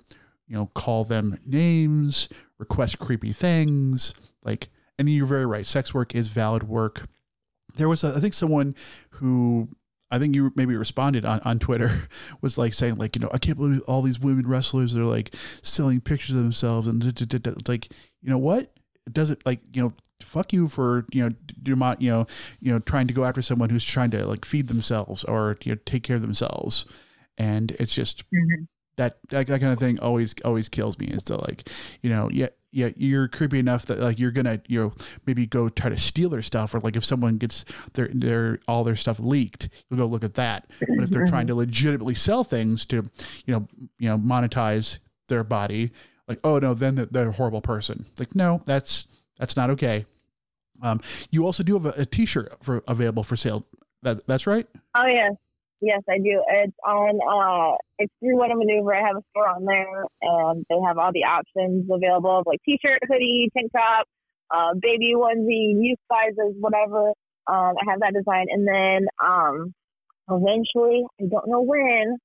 you 0.48 0.56
know, 0.56 0.68
call 0.74 1.04
them 1.04 1.40
names, 1.46 2.30
request 2.58 3.00
creepy 3.00 3.32
things. 3.32 4.14
Like, 4.44 4.70
and 4.98 5.10
you're 5.10 5.26
very 5.26 5.46
right. 5.46 5.66
Sex 5.66 5.94
work 5.94 6.16
is 6.16 6.30
valid 6.30 6.64
work. 6.64 7.08
There 7.76 7.90
was, 7.90 8.04
a, 8.04 8.14
I 8.16 8.20
think, 8.20 8.34
someone 8.34 8.76
who 9.12 9.70
I 10.10 10.20
think 10.20 10.36
you 10.36 10.52
maybe 10.56 10.76
responded 10.76 11.26
on, 11.26 11.42
on 11.44 11.60
Twitter 11.60 11.92
was 12.42 12.58
like 12.58 12.74
saying 12.74 12.96
like 12.96 13.16
you 13.16 13.22
know 13.22 13.30
I 13.34 13.38
can't 13.38 13.58
believe 13.58 13.82
all 13.88 14.02
these 14.02 14.20
women 14.20 14.48
wrestlers 14.48 14.96
are 14.96 15.06
like 15.06 15.36
selling 15.62 16.02
pictures 16.02 16.36
of 16.36 16.44
themselves 16.44 16.88
and 16.88 17.04
like 17.68 17.90
you 18.22 18.30
know 18.30 18.38
what 18.38 18.72
it 19.06 19.14
doesn't 19.14 19.46
like 19.46 19.60
you 19.74 19.84
know 19.84 19.94
fuck 20.22 20.54
you 20.54 20.68
for 20.68 21.06
you 21.12 21.24
know 21.24 21.36
do 21.62 21.76
not 21.76 22.02
you 22.02 22.12
know 22.12 22.28
you 22.60 22.72
know 22.72 22.80
trying 22.80 23.08
to 23.08 23.14
go 23.14 23.26
after 23.26 23.42
someone 23.42 23.70
who's 23.70 23.86
trying 23.86 24.12
to 24.12 24.26
like 24.26 24.46
feed 24.46 24.68
themselves 24.68 25.24
or 25.24 25.58
you 25.64 25.74
know 25.74 25.80
take 25.86 26.04
care 26.04 26.16
of 26.16 26.22
themselves. 26.22 26.86
And 27.38 27.72
it's 27.72 27.94
just 27.94 28.24
mm-hmm. 28.32 28.64
that, 28.98 29.18
that 29.30 29.48
that 29.48 29.62
kind 29.62 29.72
of 29.72 29.80
thing 29.80 30.00
always 30.00 30.34
always 30.44 30.70
kills 30.70 30.98
me 30.98 31.08
is 31.08 31.24
to 31.24 31.38
like 31.38 31.70
you 32.02 32.10
know 32.10 32.30
yeah 32.32 32.48
yeah 32.72 32.90
you're 32.96 33.28
creepy 33.28 33.60
enough 33.60 33.86
that 33.86 34.00
like 34.00 34.20
you're 34.20 34.32
gonna 34.32 34.62
you 34.68 34.82
know 34.82 34.94
maybe 35.26 35.46
go 35.46 35.70
try 35.70 35.90
to 35.90 35.98
steal 35.98 36.30
their 36.30 36.42
stuff 36.42 36.74
or 36.74 36.80
like 36.80 36.96
if 36.96 37.06
someone 37.06 37.38
gets 37.38 37.64
their 37.94 38.10
their 38.14 38.60
all 38.68 38.84
their 38.84 38.96
stuff 38.96 39.20
leaked 39.20 39.70
you'll 39.90 40.00
go 40.00 40.06
look 40.06 40.24
at 40.24 40.34
that. 40.36 40.70
But 40.80 41.04
if 41.04 41.10
they're 41.10 41.26
trying 41.26 41.48
to 41.48 41.56
legitimately 41.56 42.16
sell 42.16 42.44
things 42.44 42.86
to 42.88 43.10
you 43.46 43.54
know 43.54 43.68
you 44.00 44.10
know 44.10 44.18
monetize 44.18 45.00
their 45.30 45.44
body 45.44 45.92
like 46.28 46.40
oh 46.44 46.60
no 46.60 46.74
then 46.74 47.08
they're 47.12 47.30
a 47.30 47.32
horrible 47.32 47.62
person. 47.62 48.06
Like 48.18 48.36
no 48.36 48.62
that's 48.66 49.08
that's 49.40 49.56
not 49.56 49.70
okay. 49.72 50.06
Um, 50.82 51.02
you 51.32 51.46
also 51.46 51.64
do 51.64 51.74
have 51.74 51.86
a 51.86 52.02
a 52.02 52.06
t-shirt 52.06 52.58
for 52.62 52.84
available 52.88 53.24
for 53.24 53.36
sale. 53.36 53.66
That, 54.04 54.26
that's 54.28 54.46
right? 54.46 54.68
Oh 54.96 55.08
yes. 55.08 55.34
Yes 55.80 56.02
i 56.10 56.18
do. 56.18 56.44
It's 56.50 56.74
on 56.86 57.20
uh 57.22 57.78
it's 58.00 58.14
through 58.20 58.38
what 58.38 58.52
a 58.52 58.56
maneuver. 58.56 58.96
I 58.96 59.06
have 59.06 59.18
a 59.18 59.22
store 59.32 59.50
on 59.50 59.66
there 59.66 60.06
and 60.22 60.66
they 60.70 60.76
have 60.86 60.98
all 60.98 61.12
the 61.14 61.24
options 61.24 61.88
available 61.92 62.44
like 62.46 62.60
t-shirt 62.66 63.00
hoodie 63.10 63.50
tank 63.56 63.72
top 63.76 64.06
uh, 64.50 64.74
baby 64.80 65.14
onesie 65.16 65.74
youth 65.80 66.00
sizes 66.12 66.56
whatever. 66.60 67.10
Um, 67.48 67.74
i 67.78 67.90
have 67.90 68.00
that 68.02 68.14
design. 68.14 68.48
And 68.50 68.68
then 68.68 69.08
um 69.24 69.74
eventually 70.30 71.04
i 71.22 71.26
don't 71.30 71.48
know 71.48 71.62
when 71.62 72.18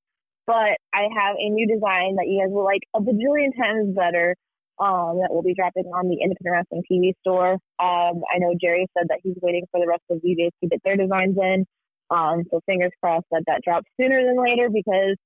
but 0.46 0.76
I 0.92 1.02
have 1.16 1.36
a 1.38 1.48
new 1.50 1.66
design 1.66 2.16
that 2.16 2.26
you 2.26 2.42
guys 2.42 2.52
will 2.52 2.64
like 2.64 2.82
a 2.94 3.00
bajillion 3.00 3.56
times 3.56 3.94
better. 3.94 4.34
Um, 4.82 5.20
that 5.22 5.30
will 5.30 5.44
be 5.44 5.54
dropping 5.54 5.84
on 5.94 6.08
the 6.08 6.18
Independent 6.20 6.50
Wrestling 6.58 6.82
TV 6.90 7.12
store. 7.20 7.52
Um, 7.78 8.26
I 8.34 8.38
know 8.38 8.52
Jerry 8.60 8.88
said 8.98 9.06
that 9.10 9.20
he's 9.22 9.36
waiting 9.40 9.62
for 9.70 9.78
the 9.78 9.86
rest 9.86 10.02
of 10.10 10.20
the 10.20 10.28
DJs 10.28 10.50
to 10.60 10.68
get 10.68 10.80
their 10.84 10.96
designs 10.96 11.36
in. 11.40 11.64
Um, 12.10 12.42
so 12.50 12.60
fingers 12.66 12.90
crossed 13.00 13.26
that 13.30 13.44
that 13.46 13.60
drops 13.62 13.86
sooner 14.00 14.24
than 14.24 14.42
later 14.42 14.68
because 14.72 15.16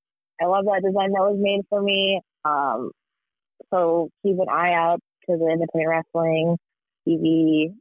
I 0.41 0.45
love 0.45 0.67
that 0.67 0.83
design 0.85 1.13
that 1.13 1.25
was 1.25 1.39
made 1.41 1.63
for 1.71 1.81
me. 1.81 2.21
Um, 2.45 2.91
so 3.73 4.11
keep 4.23 4.37
an 4.39 4.49
eye 4.53 4.75
out 4.75 5.01
to 5.25 5.37
the 5.39 5.49
Independent 5.49 5.89
Wrestling 5.89 6.59
TV 7.09 7.73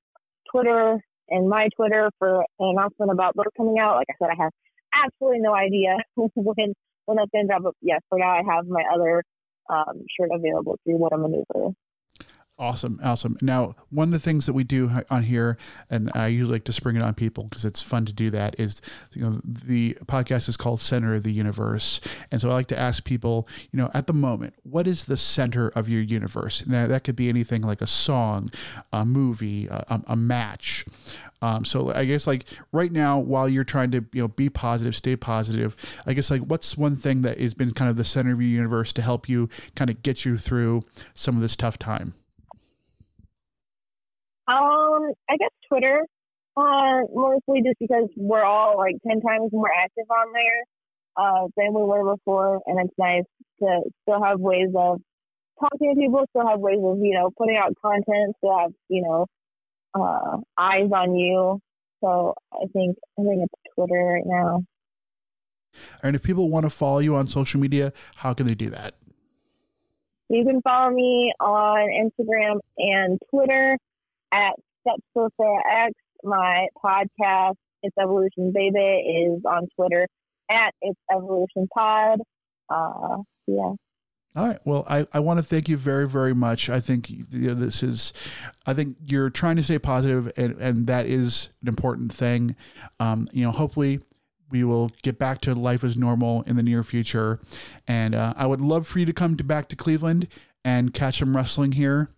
Twitter 0.50 1.00
and 1.30 1.50
my 1.50 1.68
Twitter 1.76 2.10
for 2.20 2.40
an 2.60 2.70
announcement 2.70 3.12
about 3.12 3.36
those 3.36 3.52
coming 3.58 3.80
out. 3.80 3.96
Like 3.96 4.08
I 4.10 4.16
said, 4.18 4.32
I 4.32 4.44
have 4.44 4.52
absolutely 4.96 5.40
no 5.42 5.54
idea 5.54 5.98
when 6.16 6.74
when 7.06 7.18
that's 7.18 7.32
to 7.32 7.48
drop. 7.48 7.64
But 7.64 7.74
yes, 7.82 8.00
for 8.10 8.18
now 8.18 8.32
I 8.32 8.42
have 8.48 8.66
my 8.68 8.84
other 8.94 9.24
um, 9.69 10.06
shirt 10.17 10.30
available 10.34 10.80
through 10.84 10.97
What 10.97 11.13
a 11.13 11.17
Maneuver. 11.17 11.75
Awesome, 12.58 13.01
awesome. 13.04 13.36
Now, 13.41 13.75
one 13.89 14.08
of 14.08 14.12
the 14.13 14.19
things 14.19 14.45
that 14.45 14.54
we 14.54 14.63
do 14.63 14.89
on 15.10 15.23
here, 15.23 15.58
and 15.89 16.10
I 16.15 16.28
usually 16.28 16.54
like 16.54 16.63
to 16.65 16.73
spring 16.73 16.95
it 16.95 17.01
on 17.01 17.13
people 17.13 17.43
because 17.43 17.65
it's 17.65 17.82
fun 17.82 18.06
to 18.06 18.13
do 18.13 18.30
that, 18.30 18.58
is 18.58 18.82
you 19.12 19.23
know 19.23 19.41
the 19.43 19.97
podcast 20.06 20.47
is 20.47 20.56
called 20.56 20.80
Center 20.80 21.15
of 21.15 21.23
the 21.23 21.34
Universe, 21.34 21.99
and 22.32 22.39
so 22.39 22.49
I 22.49 22.54
like 22.54 22.67
to 22.67 22.80
ask 22.80 23.04
people, 23.04 23.45
you 23.73 23.78
know, 23.78 23.91
at 23.93 24.08
the 24.08 24.13
moment, 24.13 24.54
what 24.63 24.88
is 24.88 25.04
the 25.04 25.17
center 25.17 25.67
of 25.67 25.89
your 25.89 26.01
universe? 26.01 26.65
Now, 26.65 26.88
that 26.88 27.04
could 27.04 27.17
be 27.17 27.28
anything 27.28 27.62
like 27.62 27.82
a 27.82 27.88
song, 27.88 28.47
a 28.93 29.04
movie, 29.06 29.67
a- 29.67 30.04
a 30.08 30.15
match. 30.15 30.86
Um, 31.41 31.65
so 31.65 31.91
I 31.93 32.06
guess 32.06 32.28
like 32.28 32.45
right 32.71 32.91
now, 32.91 33.19
while 33.19 33.48
you're 33.48 33.63
trying 33.63 33.91
to 33.91 34.06
you 34.13 34.21
know 34.21 34.28
be 34.28 34.50
positive, 34.50 34.95
stay 34.95 35.15
positive, 35.15 35.76
I 36.06 36.13
guess 36.13 36.32
like 36.32 36.41
what's 36.41 36.78
one 36.78 36.95
thing 36.95 37.21
that 37.24 37.39
has 37.39 37.54
been 37.54 37.74
kind 37.74 37.89
of 37.89 37.98
the 37.98 38.06
center 38.06 38.34
of 38.34 38.41
your 38.41 38.50
universe 38.50 38.93
to 38.93 39.02
help 39.02 39.28
you 39.30 39.50
kind 39.76 39.89
of 39.89 40.02
get 40.02 40.26
you 40.26 40.38
through 40.38 40.84
some 41.13 41.36
of 41.36 41.41
this 41.41 41.56
tough 41.56 41.78
time. 41.78 42.13
Um, 44.48 45.12
I 45.30 45.38
guess 45.38 45.50
Twitter, 45.67 46.06
uh, 46.56 47.02
mostly 47.13 47.62
just 47.63 47.80
because 47.80 48.08
we're 48.15 48.43
all 48.43 48.78
like 48.78 48.95
ten 49.08 49.21
times 49.21 49.52
more 49.52 49.69
active 49.71 50.06
on 50.10 50.34
there 50.34 50.63
uh, 51.17 51.48
than 51.58 51.74
we 51.74 51.84
were 51.84 52.15
before, 52.15 52.62
and 52.65 52.80
it's 52.80 52.93
nice 52.98 53.24
to 53.60 53.82
still 54.04 54.24
have 54.24 54.39
ways 54.39 54.69
of 54.76 55.02
talking 55.60 55.95
to 55.95 56.00
people, 56.00 56.26
still 56.30 56.48
have 56.48 56.60
ways 56.60 56.80
of 56.84 57.00
you 57.00 57.13
know 57.13 57.32
putting 57.38 57.58
out 57.58 57.74
content, 57.82 58.36
still 58.38 58.58
have 58.58 58.71
you 58.89 59.02
know 59.02 59.26
uh, 59.95 60.38
eyes 60.58 60.89
on 60.93 61.15
you. 61.15 61.60
So 62.03 62.36
I 62.53 62.65
think 62.73 62.97
I 63.17 63.23
think 63.23 63.43
it's 63.43 63.73
Twitter 63.75 63.95
right 63.95 64.25
now. 64.25 64.63
And 66.03 66.15
if 66.15 66.23
people 66.23 66.49
want 66.49 66.65
to 66.65 66.69
follow 66.69 66.99
you 66.99 67.15
on 67.15 67.27
social 67.27 67.60
media, 67.60 67.91
how 68.15 68.34
can 68.34 68.45
they 68.45 68.55
do 68.55 68.69
that? 68.69 68.95
You 70.29 70.43
can 70.45 70.62
follow 70.62 70.91
me 70.91 71.34
on 71.39 71.89
Instagram 71.89 72.60
and 72.77 73.19
Twitter 73.29 73.77
at 74.31 74.53
Steps 74.81 75.03
for 75.13 75.29
Sarah 75.39 75.86
X. 75.86 75.93
My 76.23 76.67
podcast, 76.84 77.55
It's 77.84 77.95
Evolution 78.01 78.51
Baby, 78.51 78.79
is 78.79 79.43
on 79.45 79.67
Twitter 79.75 80.08
at 80.49 80.73
It's 80.81 80.99
Evolution 81.12 81.67
Pod. 81.73 82.19
Uh, 82.69 83.17
yeah. 83.45 83.73
All 84.36 84.45
right. 84.45 84.60
Well, 84.65 84.86
I, 84.89 85.08
I 85.13 85.21
want 85.21 85.39
to 85.39 85.45
thank 85.45 85.69
you 85.69 85.78
very, 85.78 86.08
very 86.08 86.36
much. 86.36 86.69
I 86.69 86.82
think 86.82 87.10
you 87.10 87.26
know, 87.32 87.54
this 87.54 87.82
is, 87.82 88.12
I 88.65 88.74
think 88.74 88.98
you're 89.06 89.30
trying 89.30 89.56
to 89.56 89.63
stay 89.63 89.80
positive, 89.80 90.30
and, 90.36 90.60
and 90.60 90.88
that 90.88 91.06
is 91.06 91.50
an 91.62 91.69
important 91.69 92.12
thing. 92.12 92.56
Um, 93.00 93.30
you 93.32 93.45
know, 93.45 93.52
hopefully 93.52 94.02
we 94.50 94.63
will 94.63 94.91
get 95.04 95.17
back 95.17 95.41
to 95.41 95.56
life 95.56 95.84
as 95.84 95.95
normal 95.95 96.41
in 96.43 96.58
the 96.58 96.63
near 96.63 96.84
future. 96.84 97.39
And 97.88 98.13
uh, 98.13 98.34
I 98.36 98.45
would 98.45 98.62
love 98.62 98.88
for 98.88 99.00
you 99.00 99.06
to 99.06 99.13
come 99.13 99.38
to 99.38 99.43
back 99.43 99.69
to 99.69 99.76
Cleveland 99.76 100.28
and 100.63 100.93
catch 100.93 101.19
some 101.19 101.36
wrestling 101.36 101.71
here. 101.74 102.10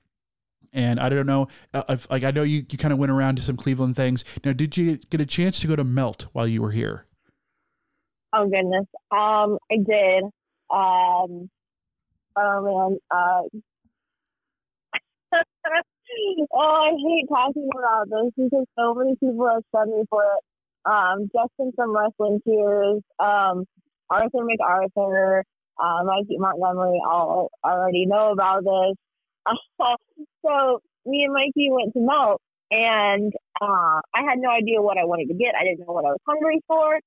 And 0.74 1.00
I 1.00 1.10
don't 1.10 1.26
know, 1.26 1.48
uh, 1.74 1.84
if, 1.90 2.10
like 2.10 2.24
I 2.24 2.32
know 2.32 2.44
you, 2.44 2.66
you 2.70 2.78
kind 2.78 2.94
of 2.94 3.00
went 3.00 3.12
around 3.12 3.36
to 3.36 3.42
some 3.42 3.56
Cleveland 3.58 3.96
things. 3.96 4.26
Now, 4.44 4.54
did 4.54 4.76
you 4.76 4.98
get 4.98 5.22
a 5.22 5.26
chance 5.26 5.60
to 5.60 5.68
go 5.68 5.76
to 5.76 5.84
Melt 5.84 6.28
while 6.34 6.48
you 6.48 6.62
were 6.62 6.72
here? 6.72 7.06
Oh, 8.34 8.48
goodness. 8.48 8.86
Um, 9.12 9.58
I 9.72 9.78
did. 9.78 10.24
Um, 10.70 11.50
oh, 12.38 12.62
man. 12.64 12.98
Uh, 13.12 13.42
oh, 16.54 16.60
I 16.60 16.92
hate 16.92 17.28
talking 17.30 17.70
about 17.78 18.10
this 18.10 18.32
because 18.38 18.66
so 18.78 18.94
many 18.94 19.16
people 19.20 19.48
have 19.50 19.64
sent 19.76 19.96
me 19.96 20.04
for 20.10 20.24
it. 20.24 20.44
Um, 20.90 21.30
Justin 21.36 21.74
from 21.76 21.96
Wrestling 21.96 22.40
Tears, 22.48 23.02
um, 23.20 23.66
Arthur 24.10 24.40
McArthur, 24.40 25.42
uh, 25.80 26.04
Mikey 26.04 26.38
Montgomery 26.38 27.02
all 27.06 27.50
already 27.64 28.06
know 28.06 28.32
about 28.32 28.64
this. 28.64 28.96
so 30.46 30.80
me 31.06 31.24
and 31.24 31.34
Mikey 31.34 31.70
went 31.72 31.94
to 31.94 32.00
Melt, 32.00 32.42
and 32.72 33.34
uh, 33.62 34.00
I 34.14 34.24
had 34.28 34.40
no 34.40 34.50
idea 34.50 34.82
what 34.82 34.98
I 34.98 35.06
wanted 35.06 35.28
to 35.28 35.34
get. 35.34 35.56
I 35.60 35.64
didn't 35.64 35.80
know 35.80 35.94
what 35.94 36.06
I 36.06 36.10
was 36.10 36.20
hungry 36.26 36.62
for. 36.68 37.00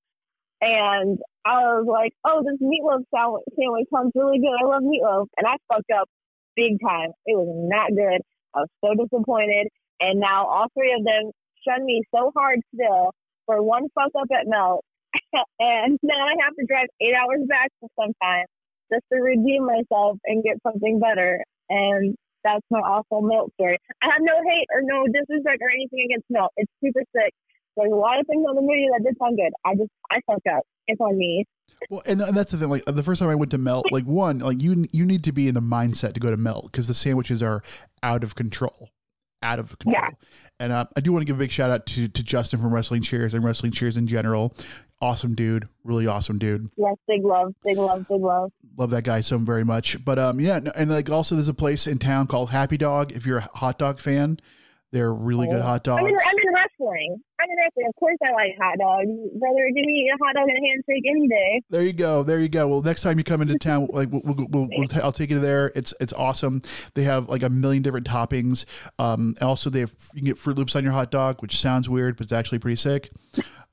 And 0.61 1.18
I 1.44 1.57
was 1.81 1.87
like, 1.88 2.12
oh, 2.25 2.42
this 2.44 2.61
meatloaf 2.61 3.05
sandwich 3.12 3.88
sounds 3.94 4.12
really 4.14 4.38
good. 4.38 4.53
I 4.61 4.66
love 4.66 4.83
meatloaf. 4.83 5.27
And 5.37 5.46
I 5.46 5.57
fucked 5.73 5.90
up 5.90 6.09
big 6.57 6.77
time. 6.85 7.11
It 7.27 7.37
was 7.37 7.49
not 7.49 7.88
good. 7.90 8.20
I 8.55 8.61
was 8.61 8.68
so 8.85 8.92
disappointed. 8.94 9.68
And 10.01 10.20
now 10.20 10.46
all 10.46 10.66
three 10.75 10.92
of 10.92 11.05
them 11.05 11.31
shun 11.66 11.85
me 11.85 12.03
so 12.14 12.33
hard 12.37 12.61
still 12.75 13.12
for 13.46 13.62
one 13.62 13.88
fuck 13.94 14.12
up 14.18 14.29
at 14.33 14.46
Melt. 14.46 14.85
and 15.59 15.99
now 16.03 16.27
I 16.27 16.35
have 16.44 16.55
to 16.55 16.66
drive 16.66 16.88
eight 17.01 17.14
hours 17.14 17.40
back 17.49 17.70
sometime 17.99 18.46
just 18.92 19.05
to 19.12 19.20
redeem 19.20 19.66
myself 19.66 20.18
and 20.27 20.42
get 20.42 20.57
something 20.62 21.01
better. 21.01 21.42
And 21.68 22.16
that's 22.44 22.64
my 22.70 22.81
awful 22.81 23.23
Melt 23.23 23.53
story. 23.55 23.77
I 24.03 24.07
have 24.07 24.20
no 24.20 24.35
hate 24.35 24.68
or 24.75 24.83
no 24.83 25.07
disrespect 25.07 25.59
or 25.61 25.70
anything 25.70 26.05
against 26.07 26.27
Melt. 26.31 26.53
It's 26.57 26.73
super 26.85 27.03
sick. 27.16 27.33
There's 27.76 27.92
a 27.92 27.96
lot 27.96 28.18
of 28.18 28.26
things 28.26 28.44
on 28.48 28.54
the 28.56 28.62
movie 28.62 28.87
that 28.92 29.04
did 29.04 29.16
sound 29.18 29.37
good. 29.37 29.52
I 29.64 29.74
just 29.74 29.90
I 30.11 30.20
fucked 30.26 30.46
up. 30.46 30.62
It's 30.87 31.00
on 31.00 31.16
me. 31.16 31.46
Well, 31.88 32.02
and, 32.04 32.20
and 32.20 32.37
that's 32.37 32.52
the 32.52 32.59
thing. 32.59 32.68
Like 32.68 32.85
the 32.85 33.02
first 33.02 33.20
time 33.20 33.30
I 33.30 33.35
went 33.35 33.50
to 33.52 33.59
Melt, 33.59 33.87
like 33.90 34.04
one, 34.04 34.40
like 34.40 34.61
you 34.61 34.87
you 34.92 35.06
need 35.06 35.24
to 35.24 35.33
be 35.33 35.48
in 35.48 35.54
the 35.54 35.62
mindset 35.62 36.14
to 36.14 36.20
go 36.20 36.30
to 36.30 36.37
Melt 36.37 36.70
because 36.70 36.88
the 36.88 36.94
sandwiches 36.94 37.42
are 37.42 37.62
out 38.02 38.22
of 38.22 38.35
control, 38.35 38.90
out 39.42 39.59
of 39.59 39.78
control. 39.78 40.02
Yeah. 40.02 40.11
And 40.59 40.72
uh, 40.72 40.85
I 40.94 41.00
do 41.00 41.12
want 41.12 41.22
to 41.22 41.24
give 41.24 41.37
a 41.37 41.38
big 41.38 41.50
shout 41.50 41.70
out 41.70 41.87
to 41.87 42.09
to 42.09 42.22
Justin 42.22 42.61
from 42.61 42.74
Wrestling 42.74 43.02
Cheers 43.02 43.33
and 43.33 43.42
Wrestling 43.42 43.72
Cheers 43.72 43.96
in 43.96 44.06
general. 44.06 44.54
Awesome 45.00 45.35
dude, 45.35 45.66
really 45.83 46.06
awesome 46.06 46.38
dude. 46.38 46.68
Yes, 46.76 46.96
big 47.09 47.24
love, 47.24 47.54
big 47.64 47.78
love, 47.78 48.06
big 48.06 48.20
love. 48.20 48.52
Love 48.76 48.90
that 48.90 49.04
guy 49.04 49.22
so 49.22 49.38
very 49.38 49.64
much. 49.64 50.04
But 50.04 50.18
um, 50.18 50.38
yeah, 50.38 50.61
and 50.76 50.90
like 50.90 51.09
also 51.09 51.35
there's 51.35 51.48
a 51.48 51.54
place 51.54 51.87
in 51.87 51.96
town 51.96 52.26
called 52.26 52.50
Happy 52.50 52.76
Dog. 52.76 53.12
If 53.12 53.24
you're 53.24 53.38
a 53.38 53.48
hot 53.54 53.78
dog 53.78 54.00
fan, 54.00 54.38
they're 54.92 55.14
really 55.14 55.46
good 55.46 55.62
hot 55.62 55.85
dogs. 55.85 56.02
I'm 56.02 56.09
in, 56.09 56.14
I'm 56.14 56.37
in 56.37 56.54
wrestling. 56.54 57.22
Wrestling. 57.59 57.87
Of 57.88 57.94
course, 57.96 58.16
I 58.24 58.33
like 58.33 58.57
hot 58.61 58.79
dogs. 58.79 59.09
Brother, 59.38 59.66
give 59.74 59.85
me 59.85 60.11
a 60.14 60.18
hot 60.24 60.35
dog 60.35 60.48
and 60.48 60.57
a 60.57 60.68
handshake 60.68 61.05
any 61.09 61.29
day. 61.29 61.62
There 61.70 61.83
you 61.83 61.92
go. 61.92 62.22
There 62.22 62.40
you 62.40 62.48
go. 62.48 62.68
Well, 62.68 62.83
next 62.83 63.03
time 63.03 63.18
you 63.18 63.24
come 63.24 63.42
into 63.42 63.57
town, 63.59 63.88
like 63.92 64.11
we'll, 64.11 64.22
we'll, 64.24 64.46
we'll, 64.50 64.68
we'll 64.76 64.88
ta- 64.88 65.00
I'll 65.03 65.12
take 65.12 65.31
you 65.31 65.40
there. 65.40 65.72
It's 65.74 65.94
it's 66.00 66.12
awesome. 66.12 66.62
They 66.94 67.03
have 67.05 67.29
like 67.29 67.42
a 67.42 67.48
million 67.50 67.83
different 67.83 68.07
toppings. 68.07 68.64
Um, 68.98 69.35
also 69.40 69.70
they 69.70 69.81
have 69.81 69.94
you 70.14 70.20
can 70.20 70.26
get 70.26 70.37
Froot 70.37 70.57
Loops 70.57 70.76
on 70.76 70.85
your 70.85 70.92
hot 70.92 71.11
dog, 71.11 71.40
which 71.42 71.59
sounds 71.59 71.88
weird, 71.88 72.16
but 72.16 72.24
it's 72.24 72.33
actually 72.33 72.59
pretty 72.59 72.76
sick. 72.76 73.11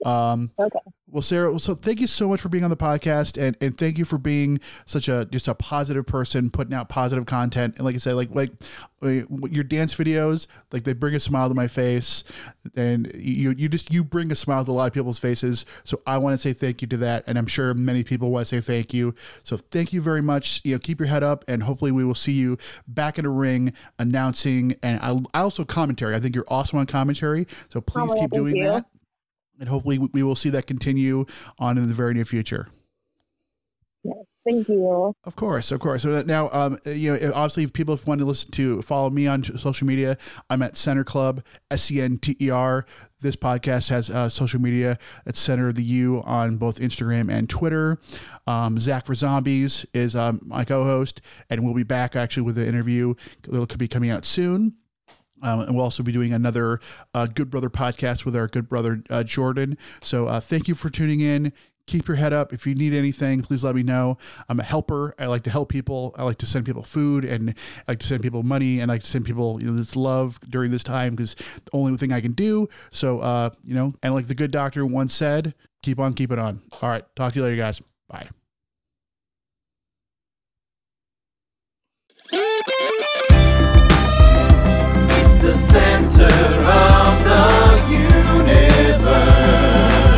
Um, 0.06 0.52
Okay. 0.60 0.80
well, 1.08 1.22
Sarah, 1.22 1.58
so 1.60 1.74
thank 1.74 2.00
you 2.02 2.08
so 2.08 2.28
much 2.28 2.42
for 2.42 2.50
being 2.50 2.64
on 2.64 2.70
the 2.70 2.78
podcast, 2.78 3.42
and 3.42 3.56
and 3.62 3.76
thank 3.78 3.98
you 3.98 4.06
for 4.06 4.18
being 4.18 4.60
such 4.86 5.08
a 5.08 5.26
just 5.26 5.48
a 5.48 5.56
positive 5.56 6.06
person, 6.06 6.52
putting 6.52 6.74
out 6.74 6.90
positive 6.90 7.26
content. 7.26 7.76
And 7.78 7.86
like 7.86 7.96
I 7.96 8.00
said, 8.00 8.16
like 8.16 8.30
like 8.36 8.52
your 9.02 9.64
dance 9.64 9.96
videos, 9.96 10.48
like 10.72 10.84
they 10.84 10.94
bring 10.94 11.16
a 11.16 11.20
smile 11.20 11.48
to 11.50 11.56
my 11.56 11.68
face, 11.68 12.24
and 12.76 13.12
you 13.16 13.56
you 13.58 13.70
just 13.70 13.94
you 13.94 14.04
bring 14.04 14.32
a 14.32 14.36
smile 14.36 14.64
to 14.66 14.72
a 14.72 14.74
lot 14.74 14.88
of 14.88 14.94
people's 14.94 15.20
faces. 15.20 15.66
So 15.84 16.02
I 16.06 16.18
want 16.18 16.40
to 16.40 16.42
say 16.42 16.54
thank 16.54 16.82
you 16.82 16.88
to 16.90 16.98
that, 16.98 17.24
and 17.28 17.38
I'm 17.38 17.48
sure 17.48 17.74
many 17.74 18.04
people 18.04 18.32
want 18.32 18.48
to 18.48 18.62
say 18.62 18.62
thank 18.62 18.94
you. 18.94 19.16
So 19.44 19.58
thank 19.58 19.94
you 19.94 20.02
very 20.02 20.22
much. 20.22 20.62
You 20.64 20.76
know, 20.76 20.80
keep 20.80 21.00
your 21.00 21.08
head 21.08 21.24
up, 21.24 21.46
and 21.48 21.64
hopefully 21.64 21.92
we 21.92 22.04
will 22.04 22.16
see 22.16 22.34
you 22.34 22.58
back 22.88 23.18
in 23.18 23.26
a 23.26 23.30
ring 23.30 23.74
announcing, 24.00 24.76
and 24.84 25.00
I, 25.02 25.40
I 25.40 25.42
also 25.42 25.66
commentary. 25.66 26.16
I 26.16 26.20
think 26.20 26.36
you're 26.36 26.46
awesome 26.48 26.80
on 26.80 26.86
commentary, 26.86 27.48
so 27.70 27.82
please 27.82 28.10
well, 28.10 28.22
keep 28.22 28.32
doing 28.32 28.56
you. 28.56 28.64
that 28.64 28.86
and 29.60 29.68
hopefully 29.68 29.98
we 29.98 30.24
will 30.24 30.36
see 30.36 30.50
that 30.52 30.68
continue 30.68 31.26
on 31.60 31.78
in 31.78 31.88
the 31.88 31.94
very 31.94 32.14
near 32.14 32.26
future. 32.26 32.68
Thank 34.48 34.70
you. 34.70 35.14
Of 35.26 35.36
course, 35.36 35.72
of 35.74 35.82
course. 35.82 36.04
So 36.04 36.22
now, 36.22 36.50
um, 36.54 36.80
you 36.86 37.12
know, 37.12 37.34
obviously, 37.36 37.66
if 37.66 37.74
people 37.74 38.00
want 38.06 38.20
to 38.20 38.26
listen 38.26 38.50
to 38.52 38.82
follow 38.82 39.10
me 39.10 39.28
on 39.28 39.44
social 39.44 39.86
media, 39.86 40.18
I'm 40.50 40.62
at 40.62 40.78
Center 40.78 41.04
Club 41.04 41.44
S 41.70 41.84
C 41.84 42.00
N 42.00 42.18
T 42.18 42.38
E 42.40 42.50
R. 42.50 42.86
This 43.20 43.36
podcast 43.36 43.90
has 43.90 44.10
uh, 44.10 44.30
social 44.30 44.62
media 44.62 45.00
at 45.26 45.36
Center 45.36 45.68
of 45.68 45.76
the 45.76 45.84
U 45.84 46.24
on 46.24 46.56
both 46.56 46.80
Instagram 46.80 47.30
and 47.30 47.50
Twitter. 47.50 47.98
Um, 48.46 48.80
Zach 48.80 49.06
for 49.06 49.16
Zombies 49.16 49.86
is 49.94 50.16
um, 50.16 50.40
my 50.46 50.64
co-host, 50.64 51.20
and 51.50 51.66
we'll 51.66 51.74
be 51.74 51.84
back 51.84 52.16
actually 52.16 52.44
with 52.44 52.58
an 52.58 52.68
interview 52.68 53.16
that 53.44 53.68
could 53.68 53.80
be 53.80 53.90
coming 53.90 54.12
out 54.12 54.24
soon. 54.24 54.78
Um, 55.44 55.60
and 55.62 55.76
we'll 55.76 55.84
also 55.84 56.04
be 56.04 56.14
doing 56.14 56.32
another 56.32 56.80
uh, 57.14 57.28
Good 57.28 57.50
Brother 57.50 57.70
podcast 57.70 58.24
with 58.24 58.36
our 58.36 58.48
good 58.48 58.70
brother 58.70 59.04
uh, 59.10 59.24
Jordan. 59.24 59.78
So 60.02 60.28
uh, 60.28 60.40
thank 60.40 60.68
you 60.68 60.74
for 60.74 60.90
tuning 60.90 61.20
in. 61.20 61.54
Keep 61.88 62.10
your 62.10 62.18
head 62.18 62.34
up. 62.34 62.52
If 62.54 62.68
you 62.68 62.76
need 62.76 62.94
anything, 62.94 63.42
please 63.42 63.64
let 63.64 63.74
me 63.74 63.82
know. 63.82 64.18
I'm 64.50 64.60
a 64.60 64.64
helper. 64.64 65.16
I 65.18 65.28
like 65.28 65.44
to 65.44 65.50
help 65.50 65.70
people. 65.70 66.14
I 66.18 66.24
like 66.24 66.38
to 66.40 66.46
send 66.46 66.66
people 66.66 66.84
food 66.84 67.24
and 67.24 67.52
I 67.52 67.92
like 67.92 68.00
to 68.00 68.08
send 68.08 68.22
people 68.22 68.44
money 68.44 68.82
and 68.82 68.92
I 68.92 68.96
like 68.96 69.04
to 69.04 69.08
send 69.08 69.26
people 69.26 69.62
you 69.62 69.68
know 69.68 69.74
this 69.78 69.96
love 69.96 70.38
during 70.50 70.72
this 70.72 70.84
time 70.84 71.16
because 71.16 71.36
the 71.36 71.72
only 71.72 71.96
thing 71.98 72.12
I 72.12 72.20
can 72.20 72.34
do. 72.34 72.68
So 72.92 73.20
uh, 73.20 73.52
you 73.64 73.74
know, 73.74 73.94
and 74.04 74.14
like 74.14 74.28
the 74.28 74.36
good 74.36 74.52
doctor 74.52 74.86
once 74.86 75.14
said, 75.14 75.54
keep 75.82 75.98
on 75.98 76.14
keeping 76.14 76.40
on. 76.40 76.62
All 76.82 76.90
right, 76.90 77.06
talk 77.16 77.32
to 77.34 77.40
you 77.40 77.46
later, 77.46 77.56
guys. 77.56 77.82
Bye. 78.10 78.28
It's 85.20 85.38
the 85.38 85.54
center 85.54 86.26
of 86.26 87.24
the 87.24 87.86
universe. 87.90 90.17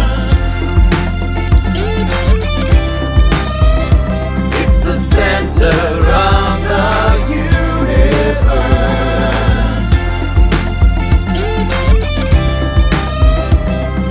center 5.00 5.68
of 5.68 6.62
the 6.68 6.90
universe. 7.30 8.20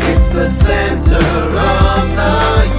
It's 0.09 0.28
the 0.28 0.47
center 0.47 1.16
of 1.16 2.16
the 2.16 2.77